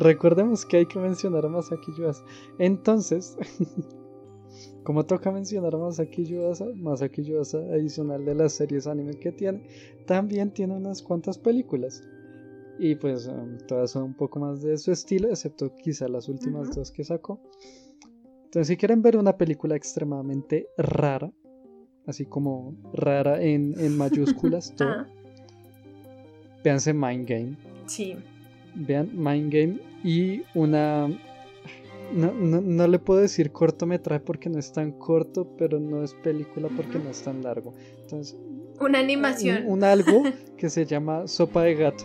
Recordemos 0.00 0.64
que 0.64 0.78
hay 0.78 0.86
que 0.86 0.98
mencionar 0.98 1.44
a 1.44 1.48
Masaki 1.48 1.92
Yuasa. 1.96 2.24
Entonces, 2.58 3.36
como 4.84 5.04
toca 5.06 5.30
mencionar 5.30 5.74
a 5.74 5.78
Masaki 5.78 6.24
Yuasa, 6.24 6.66
Masaki 6.76 7.22
Yuasa, 7.22 7.58
adicional 7.58 8.24
de 8.24 8.34
las 8.34 8.52
series 8.52 8.86
anime 8.86 9.18
que 9.18 9.32
tiene, 9.32 9.62
también 10.06 10.52
tiene 10.52 10.76
unas 10.76 11.02
cuantas 11.02 11.38
películas. 11.38 12.02
Y 12.78 12.94
pues 12.94 13.26
em, 13.26 13.58
todas 13.66 13.90
son 13.90 14.04
un 14.04 14.14
poco 14.14 14.38
más 14.38 14.62
de 14.62 14.78
su 14.78 14.92
estilo, 14.92 15.28
excepto 15.28 15.74
quizá 15.76 16.08
las 16.08 16.28
últimas 16.28 16.74
dos 16.74 16.92
que 16.92 17.02
sacó. 17.02 17.40
Entonces, 18.44 18.68
si 18.68 18.76
quieren 18.76 19.02
ver 19.02 19.16
una 19.16 19.36
película 19.36 19.74
extremadamente 19.74 20.68
rara, 20.78 21.32
así 22.08 22.24
como 22.24 22.74
rara 22.92 23.40
en, 23.40 23.96
mayúsculas, 23.96 24.72
todo. 24.76 24.88
Ah. 24.88 25.06
Véanse 26.64 26.92
Mind 26.92 27.28
Game. 27.28 27.56
Sí. 27.86 28.16
Vean 28.74 29.10
Mind 29.14 29.52
Game 29.52 29.78
y 30.02 30.42
una. 30.54 31.08
No, 32.12 32.88
le 32.88 32.98
puedo 32.98 33.20
decir 33.20 33.52
cortometraje 33.52 34.24
porque 34.24 34.48
no 34.48 34.58
es 34.58 34.72
tan 34.72 34.92
corto, 34.92 35.46
pero 35.58 35.78
no 35.78 36.02
es 36.02 36.14
película 36.14 36.68
porque 36.74 36.98
no 36.98 37.10
es 37.10 37.22
tan 37.22 37.42
largo. 37.42 37.74
Entonces. 38.02 38.36
Una 38.80 38.98
animación. 38.98 39.64
Un, 39.66 39.84
algo 39.84 40.22
que 40.56 40.70
se 40.70 40.86
llama 40.86 41.26
Sopa 41.26 41.62
de 41.64 41.74
Gato. 41.74 42.04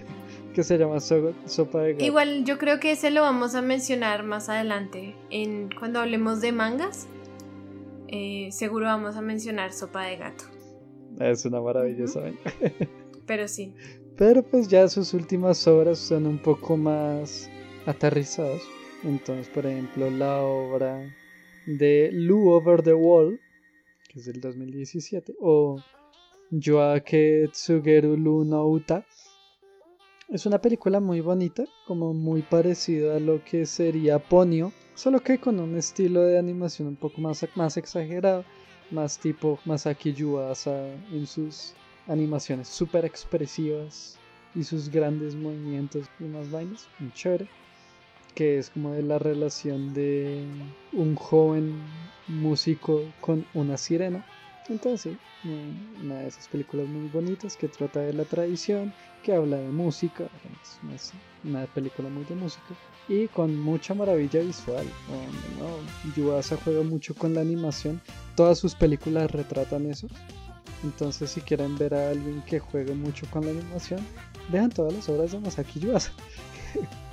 que 0.54 0.62
se 0.62 0.78
llama 0.78 0.98
Sopa 1.00 1.82
de 1.82 1.92
Gato. 1.92 2.04
Igual 2.04 2.44
yo 2.44 2.56
creo 2.56 2.80
que 2.80 2.92
ese 2.92 3.10
lo 3.10 3.20
vamos 3.20 3.54
a 3.54 3.60
mencionar 3.60 4.22
más 4.22 4.48
adelante 4.48 5.14
en 5.30 5.68
cuando 5.78 6.00
hablemos 6.00 6.40
de 6.40 6.52
mangas. 6.52 7.06
Eh, 8.08 8.48
seguro 8.52 8.86
vamos 8.86 9.16
a 9.16 9.22
mencionar 9.22 9.72
Sopa 9.72 10.04
de 10.04 10.16
Gato. 10.16 10.44
Es 11.20 11.44
una 11.44 11.60
maravilla, 11.60 12.04
Pero 13.26 13.48
sí. 13.48 13.74
Pero 14.16 14.42
pues 14.42 14.68
ya 14.68 14.86
sus 14.88 15.14
últimas 15.14 15.66
obras 15.66 15.98
son 15.98 16.26
un 16.26 16.38
poco 16.38 16.76
más 16.76 17.50
aterrizadas. 17.86 18.62
Entonces, 19.02 19.48
por 19.48 19.66
ejemplo, 19.66 20.10
la 20.10 20.40
obra 20.42 21.12
de 21.66 22.10
Lu 22.12 22.50
Over 22.50 22.82
the 22.82 22.94
Wall, 22.94 23.40
que 24.08 24.20
es 24.20 24.26
del 24.26 24.40
2017, 24.40 25.34
o 25.40 25.76
Yoake 26.50 27.48
Tsugeru 27.50 28.16
Lu 28.16 28.44
no 28.44 28.66
Uta. 28.66 29.04
Es 30.28 30.46
una 30.46 30.60
película 30.60 31.00
muy 31.00 31.20
bonita, 31.20 31.64
como 31.86 32.14
muy 32.14 32.42
parecida 32.42 33.16
a 33.16 33.20
lo 33.20 33.44
que 33.44 33.66
sería 33.66 34.18
Ponyo, 34.18 34.72
solo 34.94 35.20
que 35.20 35.38
con 35.38 35.60
un 35.60 35.76
estilo 35.76 36.22
de 36.22 36.38
animación 36.38 36.88
un 36.88 36.96
poco 36.96 37.20
más, 37.20 37.46
más 37.54 37.76
exagerado, 37.76 38.44
más 38.90 39.18
tipo 39.18 39.58
Masaki 39.64 40.12
Yuasa 40.12 40.88
en 41.12 41.26
sus 41.26 41.74
animaciones 42.06 42.68
súper 42.68 43.04
expresivas 43.04 44.18
y 44.54 44.64
sus 44.64 44.88
grandes 44.88 45.34
movimientos 45.34 46.06
y 46.20 46.24
más 46.24 46.50
vainas, 46.50 46.88
muy 46.98 47.12
chévere, 47.12 47.48
que 48.34 48.58
es 48.58 48.70
como 48.70 48.92
de 48.92 49.02
la 49.02 49.18
relación 49.18 49.94
de 49.94 50.44
un 50.92 51.16
joven 51.16 51.82
músico 52.28 53.02
con 53.20 53.44
una 53.54 53.76
sirena. 53.76 54.24
Entonces, 54.68 55.16
una 56.02 56.20
de 56.20 56.28
esas 56.28 56.48
películas 56.48 56.88
muy 56.88 57.08
bonitas 57.08 57.56
que 57.56 57.68
trata 57.68 58.00
de 58.00 58.14
la 58.14 58.24
tradición, 58.24 58.94
que 59.22 59.34
habla 59.34 59.58
de 59.58 59.68
música, 59.68 60.30
una 61.44 61.66
película 61.66 62.08
muy 62.08 62.24
de 62.24 62.34
música 62.34 62.74
y 63.08 63.28
con 63.28 63.58
mucha 63.60 63.94
maravilla 63.94 64.40
visual. 64.40 64.86
Yuasa 66.16 66.56
juega 66.64 66.82
mucho 66.82 67.14
con 67.14 67.34
la 67.34 67.42
animación, 67.42 68.00
todas 68.36 68.58
sus 68.58 68.74
películas 68.74 69.30
retratan 69.30 69.86
eso. 69.86 70.08
Entonces, 70.82 71.30
si 71.30 71.40
quieren 71.40 71.76
ver 71.76 71.94
a 71.94 72.10
alguien 72.10 72.42
que 72.42 72.58
juegue 72.58 72.94
mucho 72.94 73.26
con 73.30 73.44
la 73.44 73.50
animación, 73.50 74.00
vean 74.50 74.70
todas 74.70 74.92
las 74.94 75.08
obras 75.08 75.32
de 75.32 75.40
Masaki 75.40 75.80
Yuasa. 75.80 76.12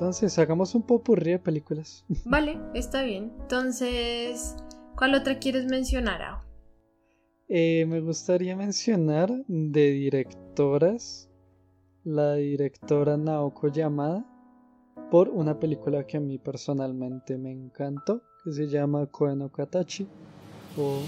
Entonces, 0.00 0.38
hagamos 0.38 0.74
un 0.74 0.80
popurrí 0.80 1.32
de 1.32 1.38
películas. 1.38 2.06
Vale, 2.24 2.58
está 2.72 3.02
bien. 3.02 3.34
Entonces, 3.42 4.56
¿cuál 4.96 5.14
otra 5.14 5.38
quieres 5.38 5.66
mencionar, 5.66 6.22
Ao? 6.22 6.38
Eh, 7.48 7.84
me 7.86 8.00
gustaría 8.00 8.56
mencionar 8.56 9.30
de 9.46 9.90
directoras 9.90 11.28
la 12.02 12.36
directora 12.36 13.18
Naoko 13.18 13.68
Yamada 13.68 14.24
por 15.10 15.28
una 15.28 15.60
película 15.60 16.06
que 16.06 16.16
a 16.16 16.20
mí 16.20 16.38
personalmente 16.38 17.36
me 17.36 17.52
encantó, 17.52 18.22
que 18.42 18.52
se 18.52 18.68
llama 18.68 19.04
Koen 19.04 19.46
Katachi 19.50 20.08
o 20.78 21.02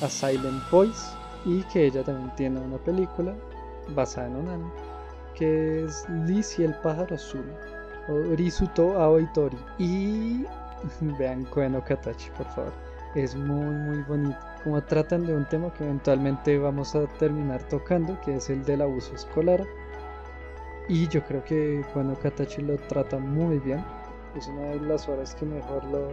A 0.00 0.08
Silent 0.08 0.62
Voice 0.70 1.10
y 1.44 1.62
que 1.72 1.86
ella 1.86 2.04
también 2.04 2.32
tiene 2.36 2.60
una 2.60 2.78
película 2.78 3.36
basada 3.96 4.28
en 4.28 4.36
un 4.36 4.48
anime 4.48 4.70
que 5.34 5.84
es 5.84 6.08
Liz 6.26 6.58
y 6.60 6.64
el 6.64 6.74
pájaro 6.74 7.16
azul 7.16 7.44
Risuto 8.36 8.98
Aoitori. 8.98 9.58
Y 9.78 10.44
vean 11.18 11.44
Koen 11.44 11.80
Katachi, 11.80 12.30
por 12.30 12.46
favor. 12.46 12.72
es 13.14 13.34
muy 13.34 13.74
muy 13.74 14.02
bonito. 14.02 14.38
Como 14.64 14.82
tratan 14.82 15.26
de 15.26 15.34
un 15.34 15.44
tema 15.48 15.72
que 15.74 15.84
eventualmente 15.84 16.58
vamos 16.58 16.94
a 16.94 17.06
terminar 17.18 17.62
tocando, 17.68 18.20
que 18.20 18.36
es 18.36 18.50
el 18.50 18.64
del 18.64 18.82
abuso 18.82 19.14
escolar. 19.14 19.64
Y 20.88 21.06
yo 21.08 21.22
creo 21.24 21.44
que 21.44 21.84
bueno, 21.94 22.16
Katachi 22.20 22.62
lo 22.62 22.76
trata 22.76 23.18
muy 23.18 23.58
bien. 23.58 23.84
Es 24.34 24.46
una 24.48 24.62
de 24.62 24.80
las 24.80 25.08
horas 25.08 25.34
que 25.34 25.46
mejor 25.46 25.84
lo 25.84 26.08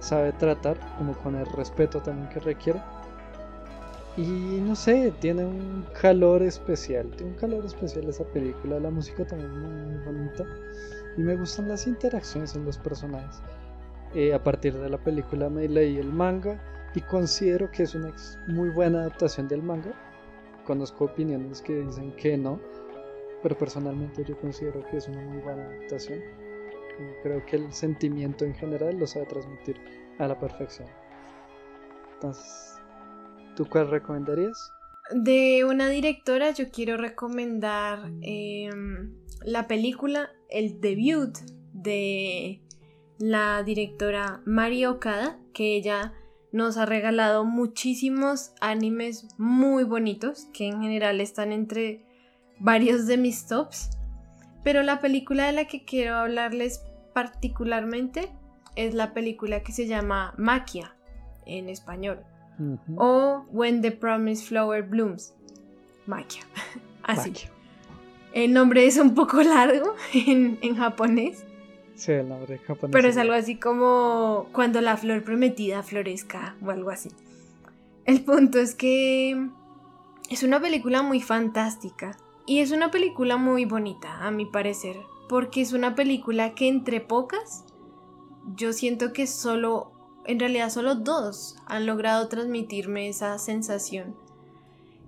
sabe 0.00 0.32
tratar, 0.32 0.78
como 0.96 1.12
con 1.14 1.34
el 1.34 1.46
respeto 1.46 2.00
también 2.00 2.28
que 2.28 2.40
requiere. 2.40 2.80
Y 4.16 4.60
no 4.60 4.74
sé, 4.74 5.12
tiene 5.20 5.44
un 5.44 5.86
calor 6.00 6.42
especial, 6.42 7.08
tiene 7.16 7.32
un 7.32 7.38
calor 7.38 7.64
especial 7.64 8.08
esa 8.08 8.24
película, 8.24 8.80
la 8.80 8.90
música 8.90 9.24
también 9.24 9.48
es 9.52 9.56
muy, 9.58 10.04
bonita 10.04 10.44
y 11.18 11.20
me 11.20 11.36
gustan 11.36 11.68
las 11.68 11.86
interacciones 11.86 12.56
en 12.56 12.64
los 12.64 12.78
personajes. 12.78 13.42
Eh, 14.14 14.32
a 14.32 14.42
partir 14.42 14.72
de 14.72 14.88
la 14.88 14.96
película 14.96 15.50
me 15.50 15.68
leí 15.68 15.98
el 15.98 16.10
manga 16.10 16.58
y 16.94 17.02
considero 17.02 17.70
que 17.70 17.82
es 17.82 17.94
una 17.94 18.14
muy 18.46 18.70
buena 18.70 19.00
adaptación 19.00 19.48
del 19.48 19.62
manga. 19.62 19.92
Conozco 20.64 21.04
opiniones 21.04 21.60
que 21.60 21.74
dicen 21.74 22.12
que 22.12 22.38
no, 22.38 22.58
pero 23.42 23.58
personalmente 23.58 24.24
yo 24.24 24.38
considero 24.38 24.82
que 24.90 24.96
es 24.96 25.08
una 25.08 25.20
muy 25.20 25.42
buena 25.42 25.64
adaptación. 25.64 26.20
Creo 27.22 27.44
que 27.44 27.56
el 27.56 27.72
sentimiento 27.72 28.46
en 28.46 28.54
general 28.54 28.96
lo 28.96 29.06
sabe 29.06 29.26
transmitir 29.26 29.76
a 30.18 30.26
la 30.26 30.38
perfección. 30.38 30.88
Entonces, 32.14 32.78
¿Tú 33.58 33.66
cuál 33.68 33.90
recomendarías? 33.90 34.72
De 35.10 35.64
una 35.64 35.88
directora 35.88 36.52
yo 36.52 36.70
quiero 36.70 36.96
recomendar 36.96 38.08
em, 38.20 39.16
la 39.42 39.66
película 39.66 40.30
El 40.48 40.80
Debut 40.80 41.36
de 41.72 42.62
la 43.18 43.62
directora 43.62 44.42
Mari 44.46 44.86
Okada, 44.86 45.38
que 45.52 45.76
ella 45.76 46.14
nos 46.52 46.76
ha 46.76 46.86
regalado 46.86 47.44
muchísimos 47.44 48.52
animes 48.60 49.26
muy 49.36 49.84
bonitos, 49.84 50.46
que 50.52 50.68
en 50.68 50.80
general 50.80 51.20
están 51.20 51.52
entre 51.52 52.04
varios 52.58 53.06
de 53.06 53.16
mis 53.16 53.46
tops. 53.46 53.90
Pero 54.64 54.82
la 54.82 55.00
película 55.00 55.46
de 55.46 55.52
la 55.52 55.66
que 55.66 55.84
quiero 55.84 56.16
hablarles 56.16 56.84
particularmente 57.12 58.30
es 58.76 58.94
la 58.94 59.12
película 59.12 59.62
que 59.62 59.72
se 59.72 59.86
llama 59.86 60.34
Maquia 60.36 60.94
en 61.46 61.68
español 61.68 62.20
o 62.96 63.46
When 63.50 63.82
the 63.82 63.92
Promised 63.92 64.46
Flower 64.46 64.82
Blooms. 64.82 65.34
Maquia. 66.06 66.42
Así. 67.02 67.32
El 68.32 68.52
nombre 68.52 68.86
es 68.86 68.98
un 68.98 69.14
poco 69.14 69.42
largo 69.42 69.94
en, 70.12 70.76
japonés. 70.76 71.44
Sí, 71.94 72.12
el 72.12 72.28
nombre 72.28 72.58
japonés. 72.58 72.92
Pero 72.92 73.08
es 73.08 73.16
algo 73.16 73.34
así 73.34 73.56
como 73.56 74.48
cuando 74.52 74.80
la 74.80 74.96
flor 74.96 75.24
prometida 75.24 75.82
florezca 75.82 76.54
o 76.64 76.70
algo 76.70 76.90
así. 76.90 77.10
El 78.04 78.22
punto 78.22 78.58
es 78.58 78.74
que 78.74 79.48
es 80.30 80.42
una 80.42 80.60
película 80.60 81.02
muy 81.02 81.20
fantástica 81.20 82.16
y 82.46 82.60
es 82.60 82.70
una 82.70 82.90
película 82.90 83.36
muy 83.36 83.64
bonita, 83.64 84.26
a 84.26 84.30
mi 84.30 84.46
parecer, 84.46 84.96
porque 85.28 85.60
es 85.60 85.72
una 85.72 85.94
película 85.94 86.54
que 86.54 86.68
entre 86.68 87.00
pocas 87.00 87.64
yo 88.56 88.72
siento 88.72 89.12
que 89.12 89.26
solo 89.26 89.92
en 90.24 90.38
realidad 90.38 90.70
solo 90.70 90.94
dos 90.94 91.56
han 91.66 91.86
logrado 91.86 92.28
transmitirme 92.28 93.08
esa 93.08 93.38
sensación. 93.38 94.14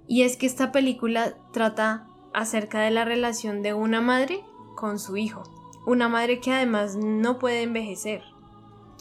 Y 0.08 0.22
es 0.22 0.36
que 0.36 0.46
esta 0.46 0.72
película 0.72 1.36
trata 1.52 2.09
acerca 2.32 2.80
de 2.80 2.90
la 2.90 3.04
relación 3.04 3.62
de 3.62 3.74
una 3.74 4.00
madre 4.00 4.44
con 4.76 4.98
su 4.98 5.16
hijo. 5.16 5.42
Una 5.86 6.08
madre 6.08 6.40
que 6.40 6.52
además 6.52 6.96
no 6.96 7.38
puede 7.38 7.62
envejecer. 7.62 8.22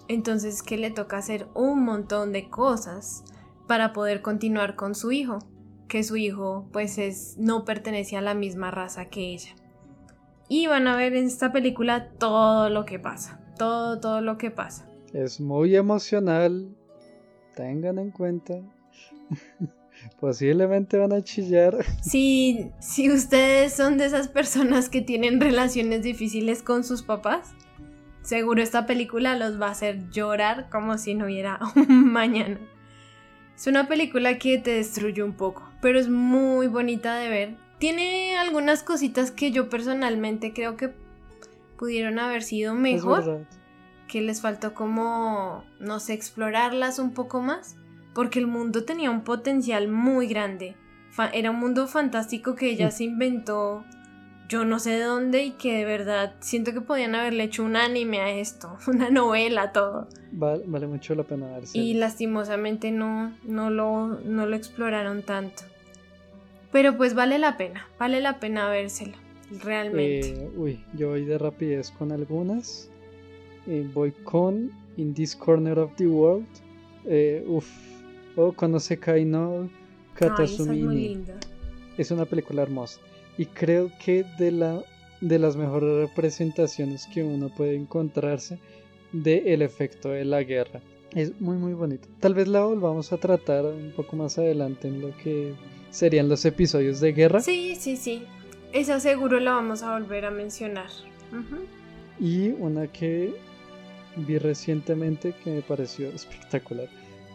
Entonces 0.08 0.64
que 0.64 0.78
le 0.78 0.92
toca 0.92 1.18
hacer 1.18 1.48
un 1.54 1.84
montón 1.84 2.32
de 2.32 2.50
cosas 2.50 3.24
para 3.68 3.94
poder 3.94 4.22
continuar 4.22 4.76
con 4.76 4.96
su 4.96 5.12
hijo. 5.12 5.40
Que 5.88 6.04
su 6.04 6.18
hijo 6.18 6.68
pues 6.72 6.98
es, 6.98 7.36
no 7.38 7.66
pertenece 7.66 8.18
a 8.18 8.22
la 8.22 8.34
misma 8.34 8.72
raza 8.72 9.06
que 9.06 9.34
ella. 9.34 9.56
Y 10.48 10.68
van 10.68 10.88
a 10.88 10.96
ver 10.96 11.16
en 11.16 11.26
esta 11.26 11.52
película 11.52 12.10
todo 12.18 12.70
lo 12.70 12.86
que 12.86 13.00
pasa. 13.00 13.40
Todo, 13.58 14.00
todo 14.00 14.22
lo 14.22 14.38
que 14.38 14.52
pasa. 14.52 14.90
Es 15.14 15.40
muy 15.40 15.76
emocional. 15.76 16.76
Tengan 17.56 18.00
en 18.00 18.12
cuenta. 18.12 18.56
Posiblemente 20.20 20.98
van 20.98 21.14
a 21.14 21.22
chillar. 21.24 21.78
Si, 22.02 22.72
si 22.80 23.12
ustedes 23.12 23.74
son 23.74 23.98
de 23.98 24.06
esas 24.06 24.28
personas 24.28 24.90
que 24.90 25.02
tienen 25.02 25.40
relaciones 25.40 26.04
difíciles 26.04 26.62
con 26.64 26.84
sus 26.84 27.04
papás, 27.04 27.54
seguro 28.22 28.62
esta 28.62 28.86
película 28.86 29.38
los 29.38 29.60
va 29.62 29.68
a 29.68 29.72
hacer 29.72 30.10
llorar 30.10 30.70
como 30.70 30.98
si 30.98 31.16
no 31.16 31.26
hubiera 31.26 31.60
un 31.76 32.12
mañana. 32.12 32.60
Es 33.56 33.68
una 33.68 33.88
película 33.88 34.38
que 34.38 34.58
te 34.58 34.72
destruye 34.72 35.22
un 35.22 35.34
poco, 35.34 35.70
pero 35.82 36.00
es 36.00 36.10
muy 36.10 36.68
bonita 36.68 37.16
de 37.16 37.30
ver. 37.30 37.58
Tiene 37.78 38.38
algunas 38.38 38.84
cositas 38.84 39.32
que 39.32 39.52
yo 39.52 39.70
personalmente 39.70 40.54
creo 40.54 40.78
que 40.78 40.94
pudieron 41.78 42.20
haber 42.20 42.44
sido 42.44 42.74
mejor 42.74 43.46
que 44.10 44.22
les 44.22 44.42
faltó 44.42 44.74
como, 44.74 45.64
no 45.80 46.00
sé, 46.02 46.14
explorarlas 46.14 47.00
un 47.00 47.14
poco 47.14 47.42
más, 47.42 47.78
porque 48.14 48.40
el 48.40 48.48
mundo 48.48 48.86
tenía 48.86 49.12
un 49.12 49.24
potencial 49.24 49.88
muy 49.88 50.28
grande. 50.28 50.76
era 51.34 51.52
un 51.52 51.60
mundo 51.60 51.88
fantástico 51.88 52.56
que 52.56 52.70
ella 52.70 52.92
se 52.92 53.06
inventó, 53.06 53.84
yo 54.48 54.66
no 54.66 54.80
sé 54.80 54.92
de 54.92 55.04
dónde, 55.04 55.44
y 55.44 55.52
que 55.52 55.78
de 55.78 55.86
verdad 55.86 56.36
siento 56.40 56.74
que 56.74 56.82
podían 56.82 57.16
haberle 57.16 57.44
hecho 57.44 57.64
un 57.64 57.76
anime 57.76 58.22
a 58.22 58.32
esto, 58.32 58.78
una 58.88 59.10
novela, 59.10 59.72
todo. 59.72 60.08
Vale, 60.32 60.64
vale 60.66 60.88
mucho 60.88 61.16
la 61.16 61.24
pena 61.24 61.48
verse. 61.48 61.78
Y 61.78 61.94
lastimosamente 61.94 62.92
no, 62.92 63.34
no, 63.44 63.70
lo, 63.70 64.20
no 64.26 64.46
lo 64.46 64.56
exploraron 64.56 65.24
tanto. 65.24 65.64
Pero 66.72 66.98
pues 66.98 67.16
vale 67.16 67.40
la 67.40 67.58
pena, 67.58 67.88
vale 67.98 68.22
la 68.22 68.40
pena 68.40 68.70
vérselo, 68.70 69.18
realmente. 69.64 70.30
Eh, 70.30 70.52
uy, 70.56 70.86
yo 70.94 71.10
voy 71.10 71.26
de 71.26 71.38
rapidez 71.40 71.90
con 71.90 72.12
algunas 72.12 72.90
voy 73.94 74.12
con 74.24 74.72
In 74.98 75.14
This 75.14 75.36
Corner 75.36 75.78
of 75.80 75.96
the 75.96 76.08
World. 76.08 76.48
Eh, 77.06 77.44
uf, 77.48 77.68
o 78.40 78.54
cuando 78.54 78.80
se 78.80 78.98
cae 78.98 79.26
no 79.26 79.70
Katasumi. 80.14 81.22
es, 81.98 82.12
una 82.12 82.26
película 82.26 82.62
hermosa. 82.62 83.02
Y 83.38 83.46
creo 83.46 83.92
que 84.04 84.26
de, 84.38 84.52
la, 84.52 84.82
de 85.22 85.40
las 85.40 85.58
mejores 85.58 86.10
representaciones 86.10 87.08
que 87.14 87.24
uno 87.24 87.50
puede 87.50 87.76
encontrarse 87.76 88.60
del 89.12 89.48
el 89.48 89.62
efecto 89.62 90.10
de 90.10 90.24
la 90.24 90.44
guerra. 90.44 90.82
Es 91.14 91.40
muy 91.42 91.58
muy 91.58 91.74
bonito. 91.74 92.08
Tal 92.20 92.34
vez 92.34 92.48
la 92.48 92.64
volvamos 92.64 93.12
a 93.12 93.18
tratar 93.18 93.66
un 93.66 93.92
poco 93.96 94.16
más 94.16 94.38
adelante 94.38 94.88
en 94.88 95.02
lo 95.02 95.16
que 95.18 95.54
serían 95.90 96.30
los 96.30 96.46
episodios 96.46 97.00
de 97.00 97.14
guerra. 97.14 97.42
Sí, 97.42 97.76
sí, 97.76 97.98
sí. 97.98 98.24
Esa 98.72 99.00
seguro 99.00 99.40
la 99.40 99.54
vamos 99.54 99.84
a 99.84 99.98
volver 99.98 100.26
a 100.26 100.32
mencionar. 100.32 100.90
Y 102.20 102.50
una 102.50 102.88
que 102.88 103.34
vi 104.16 104.38
recientemente 104.38 105.34
que 105.44 105.52
me 105.52 105.62
pareció 105.62 106.08
espectacular, 106.10 106.88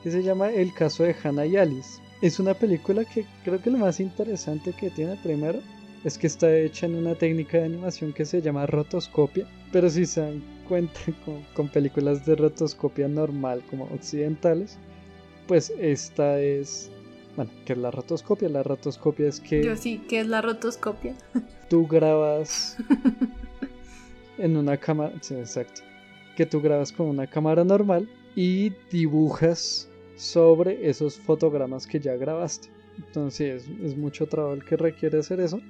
que 0.04 0.10
se 0.10 0.22
llama 0.22 0.50
El 0.50 0.74
caso 0.74 1.02
de 1.02 1.16
Hannah 1.24 1.46
y 1.46 1.56
Alice. 1.56 1.98
Es 2.20 2.38
una 2.38 2.52
película 2.52 3.06
que 3.06 3.24
creo 3.42 3.60
que 3.60 3.70
lo 3.70 3.78
más 3.78 4.00
interesante 4.00 4.74
que 4.74 4.90
tiene 4.90 5.16
primero 5.22 5.60
es 6.04 6.18
que 6.18 6.26
está 6.26 6.54
hecha 6.54 6.84
en 6.84 6.96
una 6.96 7.14
técnica 7.14 7.56
de 7.56 7.64
animación 7.64 8.12
que 8.12 8.26
se 8.26 8.42
llama 8.42 8.66
rotoscopia, 8.66 9.48
pero 9.72 9.88
si 9.88 10.04
se 10.04 10.20
dan 10.20 10.42
cuenta 10.68 11.00
con, 11.56 11.68
películas 11.68 12.26
de 12.26 12.36
rotoscopia 12.36 13.08
normal 13.08 13.62
como 13.70 13.84
occidentales, 13.84 14.76
pues 15.48 15.72
esta 15.80 16.38
es 16.38 16.90
bueno, 17.34 17.50
¿qué 17.64 17.72
es 17.72 17.78
la 17.78 17.90
rotoscopia? 17.90 18.50
La 18.50 18.62
rotoscopia 18.62 19.26
es 19.26 19.40
que... 19.40 19.64
Yo 19.64 19.74
sí, 19.74 20.04
¿qué 20.06 20.20
es 20.20 20.26
la 20.26 20.42
rotoscopia? 20.42 21.14
Tú 21.70 21.86
grabas 21.86 22.76
en 24.38 24.56
una 24.58 24.76
cámara... 24.76 25.14
Sí, 25.22 25.34
exacto 25.34 25.80
que 26.36 26.46
tú 26.46 26.60
grabas 26.60 26.92
con 26.92 27.06
una 27.06 27.26
cámara 27.26 27.64
normal 27.64 28.08
y 28.34 28.72
dibujas 28.90 29.88
sobre 30.16 30.88
esos 30.88 31.16
fotogramas 31.18 31.86
que 31.86 32.00
ya 32.00 32.16
grabaste. 32.16 32.68
Entonces 32.98 33.68
es, 33.82 33.96
mucho 33.96 34.26
trabajo 34.26 34.54
el 34.54 34.64
que 34.64 34.76
requiere 34.76 35.18
hacer 35.18 35.40
eso. 35.40 35.60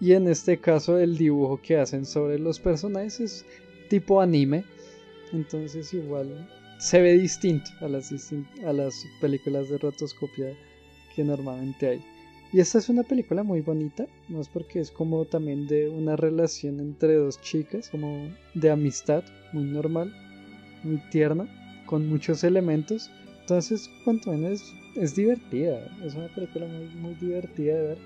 Y 0.00 0.12
en 0.12 0.28
este 0.28 0.58
caso 0.58 0.98
el 0.98 1.16
dibujo 1.16 1.60
que 1.62 1.78
hacen 1.78 2.04
sobre 2.04 2.38
los 2.38 2.58
personajes 2.58 3.20
es 3.20 3.46
tipo 3.88 4.20
anime. 4.20 4.64
Entonces 5.32 5.92
igual 5.94 6.48
se 6.78 7.00
ve 7.00 7.18
distinto 7.18 7.70
a 7.80 7.88
las, 7.88 8.12
a 8.64 8.72
las 8.72 9.06
películas 9.20 9.68
de 9.68 9.78
rotoscopia 9.78 10.54
que 11.14 11.24
normalmente 11.24 11.88
hay. 11.88 12.16
Y 12.52 12.60
esta 12.60 12.78
es 12.78 12.88
una 12.88 13.02
película 13.02 13.42
muy 13.42 13.60
bonita, 13.60 14.06
más 14.28 14.48
porque 14.48 14.80
es 14.80 14.90
como 14.90 15.24
también 15.24 15.66
de 15.66 15.88
una 15.88 16.16
relación 16.16 16.78
entre 16.80 17.14
dos 17.14 17.40
chicas, 17.40 17.88
como 17.90 18.30
de 18.54 18.70
amistad, 18.70 19.24
muy 19.52 19.64
normal, 19.64 20.14
muy 20.84 20.98
tierna, 21.10 21.48
con 21.86 22.08
muchos 22.08 22.44
elementos. 22.44 23.10
Entonces, 23.46 23.88
cuanto 24.02 24.32
menos 24.32 24.74
es, 24.96 25.14
divertida, 25.14 25.78
es 26.02 26.16
una 26.16 26.26
película 26.34 26.66
muy, 26.66 26.88
muy 26.96 27.14
divertida 27.14 27.76
de 27.76 27.82
ver. 27.90 27.98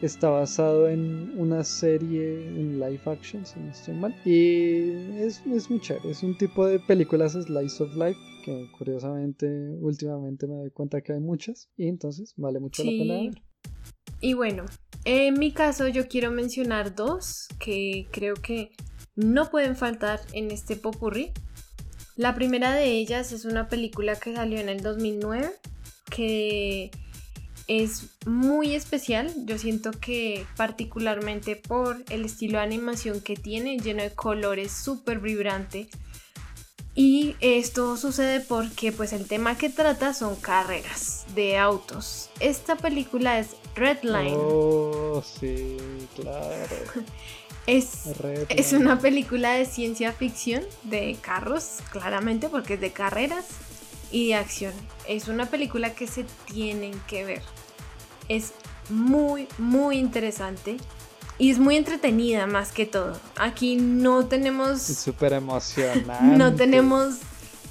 está 0.00 0.30
basado 0.30 0.88
en 0.88 1.34
una 1.36 1.64
serie 1.64 2.48
en 2.48 2.80
live 2.80 3.02
action, 3.04 3.44
si 3.44 3.60
no 3.60 3.70
estoy 3.72 3.92
mal. 3.92 4.16
Y 4.24 4.92
es, 5.18 5.42
es 5.44 5.68
muy 5.68 5.80
chévere, 5.80 6.10
es 6.10 6.22
un 6.22 6.38
tipo 6.38 6.64
de 6.64 6.78
películas 6.78 7.32
slice 7.34 7.82
of 7.82 7.94
life 7.94 8.18
que 8.42 8.70
curiosamente 8.78 9.46
últimamente 9.82 10.46
me 10.46 10.54
doy 10.54 10.70
cuenta 10.70 11.02
que 11.02 11.12
hay 11.12 11.20
muchas 11.20 11.68
y 11.76 11.88
entonces 11.88 12.32
vale 12.38 12.58
mucho 12.58 12.82
la 12.82 12.90
pena 12.90 13.14
ver. 13.16 13.42
Y 14.22 14.32
bueno, 14.32 14.64
en 15.04 15.38
mi 15.38 15.52
caso 15.52 15.88
yo 15.88 16.08
quiero 16.08 16.30
mencionar 16.30 16.94
dos 16.94 17.48
que 17.58 18.06
creo 18.12 18.32
que 18.32 18.70
no 19.14 19.50
pueden 19.50 19.76
faltar 19.76 20.20
en 20.32 20.50
este 20.50 20.74
popurrí. 20.74 21.32
La 22.16 22.34
primera 22.34 22.74
de 22.74 22.92
ellas 22.92 23.32
es 23.32 23.44
una 23.44 23.68
película 23.68 24.16
que 24.16 24.34
salió 24.34 24.58
en 24.58 24.68
el 24.68 24.82
2009 24.82 25.52
que 26.10 26.90
es 27.66 28.08
muy 28.26 28.74
especial. 28.74 29.32
Yo 29.44 29.58
siento 29.58 29.90
que 29.92 30.46
particularmente 30.56 31.56
por 31.56 32.02
el 32.10 32.24
estilo 32.24 32.58
de 32.58 32.64
animación 32.64 33.20
que 33.20 33.36
tiene, 33.36 33.78
lleno 33.78 34.02
de 34.02 34.12
colores, 34.12 34.72
súper 34.72 35.20
vibrante. 35.20 35.88
Y 36.94 37.36
esto 37.40 37.98
sucede 37.98 38.40
porque 38.40 38.90
pues 38.90 39.12
el 39.12 39.28
tema 39.28 39.58
que 39.58 39.68
trata 39.68 40.14
son 40.14 40.36
carreras 40.36 41.26
de 41.34 41.58
autos. 41.58 42.30
Esta 42.40 42.76
película 42.76 43.38
es 43.38 43.48
Redline. 43.74 44.34
Oh, 44.34 45.22
sí, 45.22 45.76
claro. 46.14 46.76
Es, 47.66 48.04
es 48.48 48.72
una 48.72 49.00
película 49.00 49.52
de 49.52 49.64
ciencia 49.64 50.12
ficción, 50.12 50.62
de 50.84 51.16
carros, 51.20 51.78
claramente, 51.90 52.48
porque 52.48 52.74
es 52.74 52.80
de 52.80 52.92
carreras 52.92 53.44
y 54.12 54.28
de 54.28 54.34
acción. 54.36 54.72
Es 55.08 55.26
una 55.28 55.46
película 55.46 55.94
que 55.94 56.06
se 56.06 56.24
tienen 56.46 56.92
que 57.08 57.24
ver. 57.24 57.42
Es 58.28 58.52
muy, 58.88 59.48
muy 59.58 59.98
interesante 59.98 60.76
y 61.38 61.50
es 61.50 61.58
muy 61.58 61.76
entretenida 61.76 62.46
más 62.46 62.72
que 62.72 62.86
todo. 62.86 63.18
Aquí 63.36 63.76
no 63.76 64.26
tenemos... 64.26 64.82
Súper 64.82 65.32
emocionante. 65.34 66.36
No 66.36 66.54
tenemos 66.54 67.16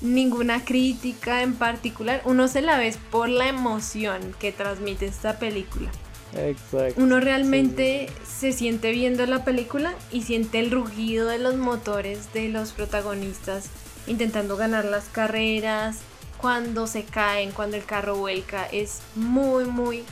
ninguna 0.01 0.63
crítica 0.63 1.41
en 1.41 1.55
particular. 1.55 2.21
Uno 2.25 2.47
se 2.47 2.61
la 2.61 2.77
ve 2.77 2.93
por 3.11 3.29
la 3.29 3.47
emoción 3.47 4.35
que 4.39 4.51
transmite 4.51 5.05
esta 5.05 5.39
película. 5.39 5.89
Exacto. 6.35 7.01
Uno 7.01 7.19
realmente 7.19 8.07
se 8.25 8.51
siente 8.51 8.91
viendo 8.91 9.25
la 9.25 9.45
película 9.45 9.93
y 10.11 10.23
siente 10.23 10.59
el 10.59 10.71
rugido 10.71 11.27
de 11.27 11.39
los 11.39 11.55
motores 11.55 12.33
de 12.33 12.49
los 12.49 12.73
protagonistas 12.73 13.69
intentando 14.07 14.57
ganar 14.57 14.85
las 14.85 15.09
carreras, 15.09 16.01
cuando 16.37 16.87
se 16.87 17.03
caen, 17.03 17.51
cuando 17.51 17.77
el 17.77 17.85
carro 17.85 18.17
vuelca. 18.17 18.65
Es 18.67 19.01
muy, 19.15 19.65
muy, 19.65 20.03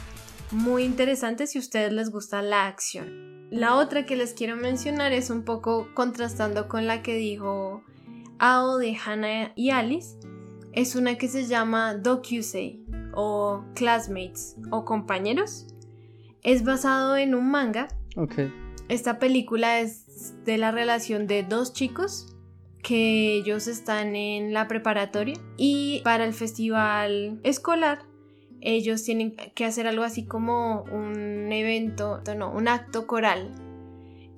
muy 0.52 0.84
interesante 0.84 1.48
si 1.48 1.58
a 1.58 1.62
ustedes 1.62 1.94
les 1.94 2.10
gusta 2.10 2.42
la 2.42 2.68
acción. 2.68 3.48
La 3.52 3.76
otra 3.76 4.06
que 4.06 4.16
les 4.16 4.34
quiero 4.34 4.56
mencionar 4.56 5.14
es 5.14 5.30
un 5.30 5.44
poco 5.44 5.90
contrastando 5.94 6.68
con 6.68 6.88
la 6.88 7.04
que 7.04 7.16
dijo 7.16 7.84
Ao 8.40 8.78
de 8.78 8.98
Hannah 8.98 9.54
y 9.56 9.70
Alice. 9.70 10.18
Es 10.72 10.96
una 10.96 11.18
que 11.18 11.28
se 11.28 11.46
llama 11.46 11.94
Docusei 11.94 12.84
o 13.14 13.64
Classmates 13.76 14.56
o 14.72 14.86
Compañeros. 14.86 15.68
Es 16.44 16.64
basado 16.64 17.18
en 17.18 17.36
un 17.36 17.50
manga. 17.50 17.88
Ok. 18.16 18.34
Esta 18.90 19.18
película 19.18 19.80
es 19.80 20.44
de 20.46 20.58
la 20.58 20.72
relación 20.72 21.26
de 21.26 21.44
dos 21.44 21.74
chicos 21.74 22.36
que 22.84 23.36
ellos 23.36 23.68
están 23.68 24.16
en 24.16 24.54
la 24.54 24.68
preparatoria 24.68 25.36
y 25.58 26.02
para 26.04 26.26
el 26.26 26.34
festival 26.34 27.40
escolar 27.44 28.00
ellos 28.60 29.04
tienen 29.04 29.36
que 29.56 29.66
hacer 29.66 29.88
algo 29.88 30.04
así 30.04 30.26
como 30.26 30.84
un 30.84 31.52
evento, 31.52 32.22
no, 32.38 32.52
un 32.52 32.68
acto 32.68 33.08
coral. 33.08 33.52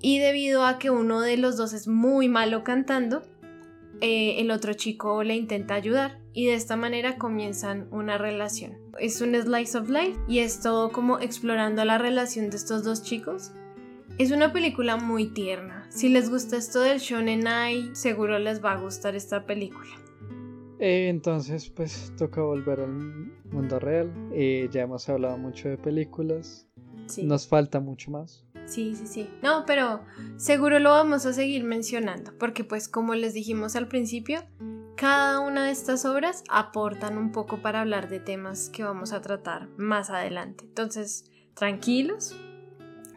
Y 0.02 0.20
debido 0.20 0.66
a 0.66 0.80
que 0.80 0.90
uno 0.90 1.22
de 1.22 1.38
los 1.38 1.58
dos 1.58 1.74
es 1.74 1.88
muy 1.88 2.28
malo 2.28 2.64
cantando, 2.64 3.24
eh, 4.02 4.36
el 4.40 4.52
otro 4.52 4.74
chico 4.74 5.24
le 5.24 5.36
intenta 5.36 5.76
ayudar 5.76 6.25
y 6.36 6.48
de 6.48 6.54
esta 6.54 6.76
manera 6.76 7.18
comienzan 7.18 7.88
una 7.92 8.18
relación. 8.20 8.78
Es 9.00 9.22
un 9.22 9.34
slice 9.34 9.78
of 9.78 9.90
life 9.90 10.20
y 10.28 10.40
es 10.40 10.60
todo 10.60 10.92
como 10.92 11.20
explorando 11.20 11.84
la 11.86 11.98
relación 11.98 12.50
de 12.50 12.58
estos 12.58 12.84
dos 12.84 13.02
chicos. 13.02 13.54
Es 14.20 14.32
una 14.32 14.52
película 14.52 14.98
muy 14.98 15.28
tierna. 15.28 15.88
Si 15.90 16.10
les 16.10 16.30
gusta 16.30 16.58
esto 16.58 16.82
del 16.82 17.00
shonen 17.00 17.48
ai, 17.48 17.90
seguro 17.96 18.38
les 18.38 18.64
va 18.64 18.74
a 18.74 18.82
gustar 18.82 19.16
esta 19.16 19.46
película. 19.46 19.90
Eh, 20.80 21.08
entonces, 21.10 21.70
pues 21.70 22.12
toca 22.18 22.42
volver 22.42 22.82
al 22.82 23.32
mundo 23.52 23.80
real. 23.80 24.12
Eh, 24.34 24.68
ya 24.72 24.82
hemos 24.82 25.08
hablado 25.08 25.38
mucho 25.38 25.70
de 25.70 25.78
películas. 25.78 26.68
Nos 27.24 27.48
falta 27.48 27.80
mucho 27.80 28.12
más. 28.12 28.45
Sí, 28.66 28.96
sí, 28.96 29.08
sí. 29.08 29.30
No, 29.42 29.64
pero 29.66 30.02
seguro 30.38 30.80
lo 30.80 30.92
vamos 30.92 31.26
a 31.26 31.34
seguir 31.34 31.64
mencionando, 31.64 32.34
porque 32.38 32.64
pues 32.64 32.88
como 32.88 33.16
les 33.16 33.34
dijimos 33.34 33.76
al 33.76 33.88
principio, 33.88 34.44
cada 34.96 35.40
una 35.40 35.66
de 35.66 35.72
estas 35.72 36.06
obras 36.06 36.44
aportan 36.50 37.18
un 37.18 37.32
poco 37.32 37.62
para 37.62 37.82
hablar 37.82 38.10
de 38.10 38.20
temas 38.20 38.70
que 38.70 38.84
vamos 38.84 39.12
a 39.12 39.22
tratar 39.22 39.68
más 39.78 40.10
adelante. 40.10 40.66
Entonces, 40.66 41.30
tranquilos, 41.54 42.36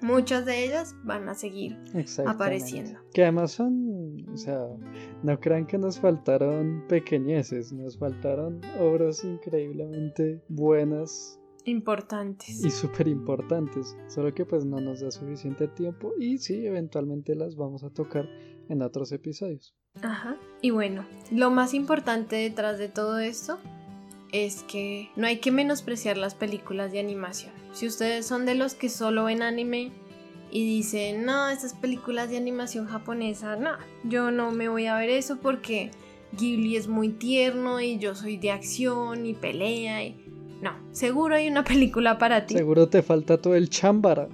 muchas 0.00 0.44
de 0.44 0.64
ellas 0.64 0.96
van 1.04 1.28
a 1.28 1.34
seguir 1.34 1.78
apareciendo. 2.26 2.98
Que 3.12 3.22
además 3.22 3.52
son, 3.52 4.28
o 4.32 4.36
sea, 4.36 4.66
no 5.22 5.38
crean 5.40 5.66
que 5.66 5.78
nos 5.78 5.98
faltaron 6.00 6.84
pequeñeces, 6.88 7.72
nos 7.72 7.98
faltaron 7.98 8.60
obras 8.80 9.24
increíblemente 9.24 10.42
buenas. 10.48 11.37
Importantes. 11.68 12.64
Y 12.64 12.70
súper 12.70 13.08
importantes, 13.08 13.94
solo 14.08 14.32
que 14.32 14.46
pues 14.46 14.64
no 14.64 14.80
nos 14.80 15.00
da 15.00 15.10
suficiente 15.10 15.68
tiempo 15.68 16.14
y 16.18 16.38
sí, 16.38 16.66
eventualmente 16.66 17.34
las 17.34 17.56
vamos 17.56 17.84
a 17.84 17.90
tocar 17.90 18.26
en 18.70 18.80
otros 18.80 19.12
episodios. 19.12 19.74
Ajá. 20.02 20.38
Y 20.62 20.70
bueno, 20.70 21.06
lo 21.30 21.50
más 21.50 21.74
importante 21.74 22.36
detrás 22.36 22.78
de 22.78 22.88
todo 22.88 23.18
esto 23.18 23.58
es 24.32 24.62
que 24.62 25.10
no 25.16 25.26
hay 25.26 25.40
que 25.40 25.50
menospreciar 25.50 26.16
las 26.16 26.34
películas 26.34 26.90
de 26.92 27.00
animación. 27.00 27.52
Si 27.72 27.86
ustedes 27.86 28.24
son 28.24 28.46
de 28.46 28.54
los 28.54 28.72
que 28.74 28.88
solo 28.88 29.24
ven 29.24 29.42
anime 29.42 29.92
y 30.50 30.64
dicen, 30.64 31.26
no, 31.26 31.50
esas 31.50 31.74
películas 31.74 32.30
de 32.30 32.38
animación 32.38 32.86
japonesa, 32.86 33.56
no, 33.56 33.72
yo 34.04 34.30
no 34.30 34.52
me 34.52 34.70
voy 34.70 34.86
a 34.86 34.96
ver 34.96 35.10
eso 35.10 35.36
porque 35.36 35.90
Ghibli 36.32 36.76
es 36.76 36.88
muy 36.88 37.10
tierno 37.10 37.80
y 37.80 37.98
yo 37.98 38.14
soy 38.14 38.38
de 38.38 38.52
acción 38.52 39.26
y 39.26 39.34
pelea 39.34 40.04
y... 40.04 40.24
No, 40.62 40.72
seguro 40.92 41.36
hay 41.36 41.48
una 41.48 41.64
película 41.64 42.18
para 42.18 42.46
ti. 42.46 42.54
Seguro 42.54 42.88
te 42.88 43.02
falta 43.02 43.38
todo 43.38 43.54
el 43.54 43.70
chambara. 43.70 44.28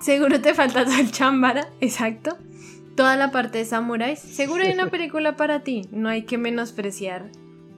Seguro 0.00 0.40
te 0.40 0.54
falta 0.54 0.84
todo 0.84 0.98
el 0.98 1.10
chambara, 1.10 1.68
exacto. 1.80 2.36
Toda 2.96 3.16
la 3.16 3.30
parte 3.30 3.58
de 3.58 3.64
samuráis. 3.64 4.18
Seguro 4.18 4.64
hay 4.64 4.72
una 4.72 4.90
película 4.90 5.36
para 5.36 5.60
ti. 5.60 5.82
No 5.92 6.08
hay 6.08 6.22
que 6.22 6.38
menospreciar 6.38 7.30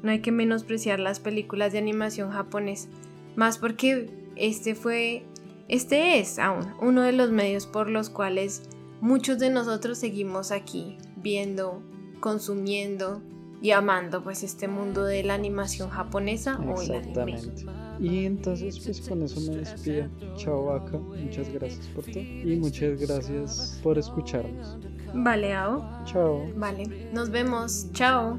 no 0.04 0.10
hay 0.10 0.20
que 0.20 0.32
menospreciar 0.32 1.00
las 1.00 1.18
películas 1.18 1.72
de 1.72 1.78
animación 1.78 2.30
japonesa, 2.30 2.90
más 3.36 3.56
porque 3.56 4.10
este 4.36 4.74
fue, 4.74 5.24
este 5.66 6.18
es 6.18 6.38
aún 6.38 6.66
uno 6.82 7.00
de 7.00 7.12
los 7.12 7.30
medios 7.30 7.66
por 7.66 7.88
los 7.88 8.10
cuales 8.10 8.64
muchos 9.00 9.38
de 9.38 9.48
nosotros 9.48 9.96
seguimos 9.96 10.50
aquí 10.50 10.98
viendo, 11.16 11.82
consumiendo 12.20 13.22
y 13.64 13.70
amando 13.70 14.22
pues 14.22 14.42
este 14.42 14.68
mundo 14.68 15.04
de 15.04 15.24
la 15.24 15.32
animación 15.32 15.88
japonesa 15.88 16.58
o 16.58 16.82
el 16.82 16.92
anime. 16.92 17.40
Y 17.98 18.26
entonces 18.26 18.78
pues 18.78 19.00
con 19.08 19.22
eso 19.22 19.40
me 19.40 19.56
despido. 19.56 20.06
Chao 20.36 20.66
vaca, 20.66 20.98
muchas 20.98 21.48
gracias 21.48 21.86
por 21.86 22.04
todo 22.04 22.20
y 22.20 22.58
muchas 22.60 23.00
gracias 23.00 23.80
por 23.82 23.96
escucharnos. 23.96 24.76
Vale, 25.14 25.54
Ao. 25.54 25.82
Chao. 26.04 26.46
Vale, 26.56 27.08
nos 27.14 27.30
vemos. 27.30 27.90
Chao. 27.92 28.38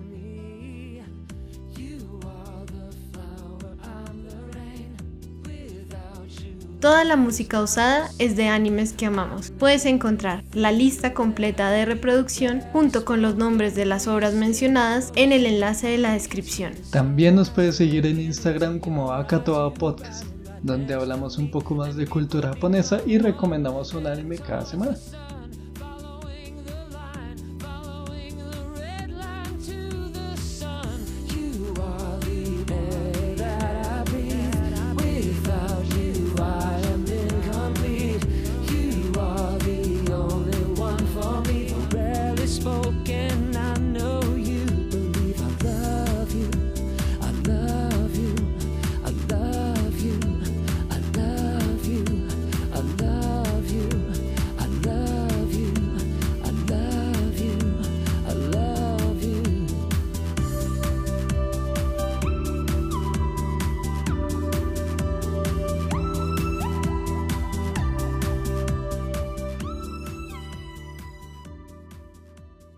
Toda 6.79 7.03
la 7.03 7.15
música 7.15 7.61
usada 7.61 8.09
es 8.19 8.35
de 8.35 8.47
animes 8.47 8.93
que 8.93 9.05
amamos. 9.05 9.51
Puedes 9.51 9.85
encontrar 9.85 10.43
la 10.53 10.71
lista 10.71 11.13
completa 11.13 11.71
de 11.71 11.85
reproducción 11.85 12.61
junto 12.73 13.05
con 13.05 13.21
los 13.21 13.35
nombres 13.35 13.75
de 13.75 13.85
las 13.85 14.07
obras 14.07 14.33
mencionadas 14.33 15.11
en 15.15 15.31
el 15.31 15.45
enlace 15.45 15.87
de 15.87 15.97
la 15.97 16.13
descripción. 16.13 16.73
También 16.91 17.35
nos 17.35 17.49
puedes 17.49 17.77
seguir 17.77 18.05
en 18.05 18.19
Instagram 18.19 18.79
como 18.79 19.11
Akatoa 19.11 19.73
Podcast, 19.73 20.25
donde 20.61 20.93
hablamos 20.93 21.37
un 21.37 21.49
poco 21.49 21.75
más 21.75 21.95
de 21.95 22.07
cultura 22.07 22.49
japonesa 22.49 22.99
y 23.05 23.17
recomendamos 23.17 23.93
un 23.93 24.07
anime 24.07 24.37
cada 24.37 24.65
semana. 24.65 24.95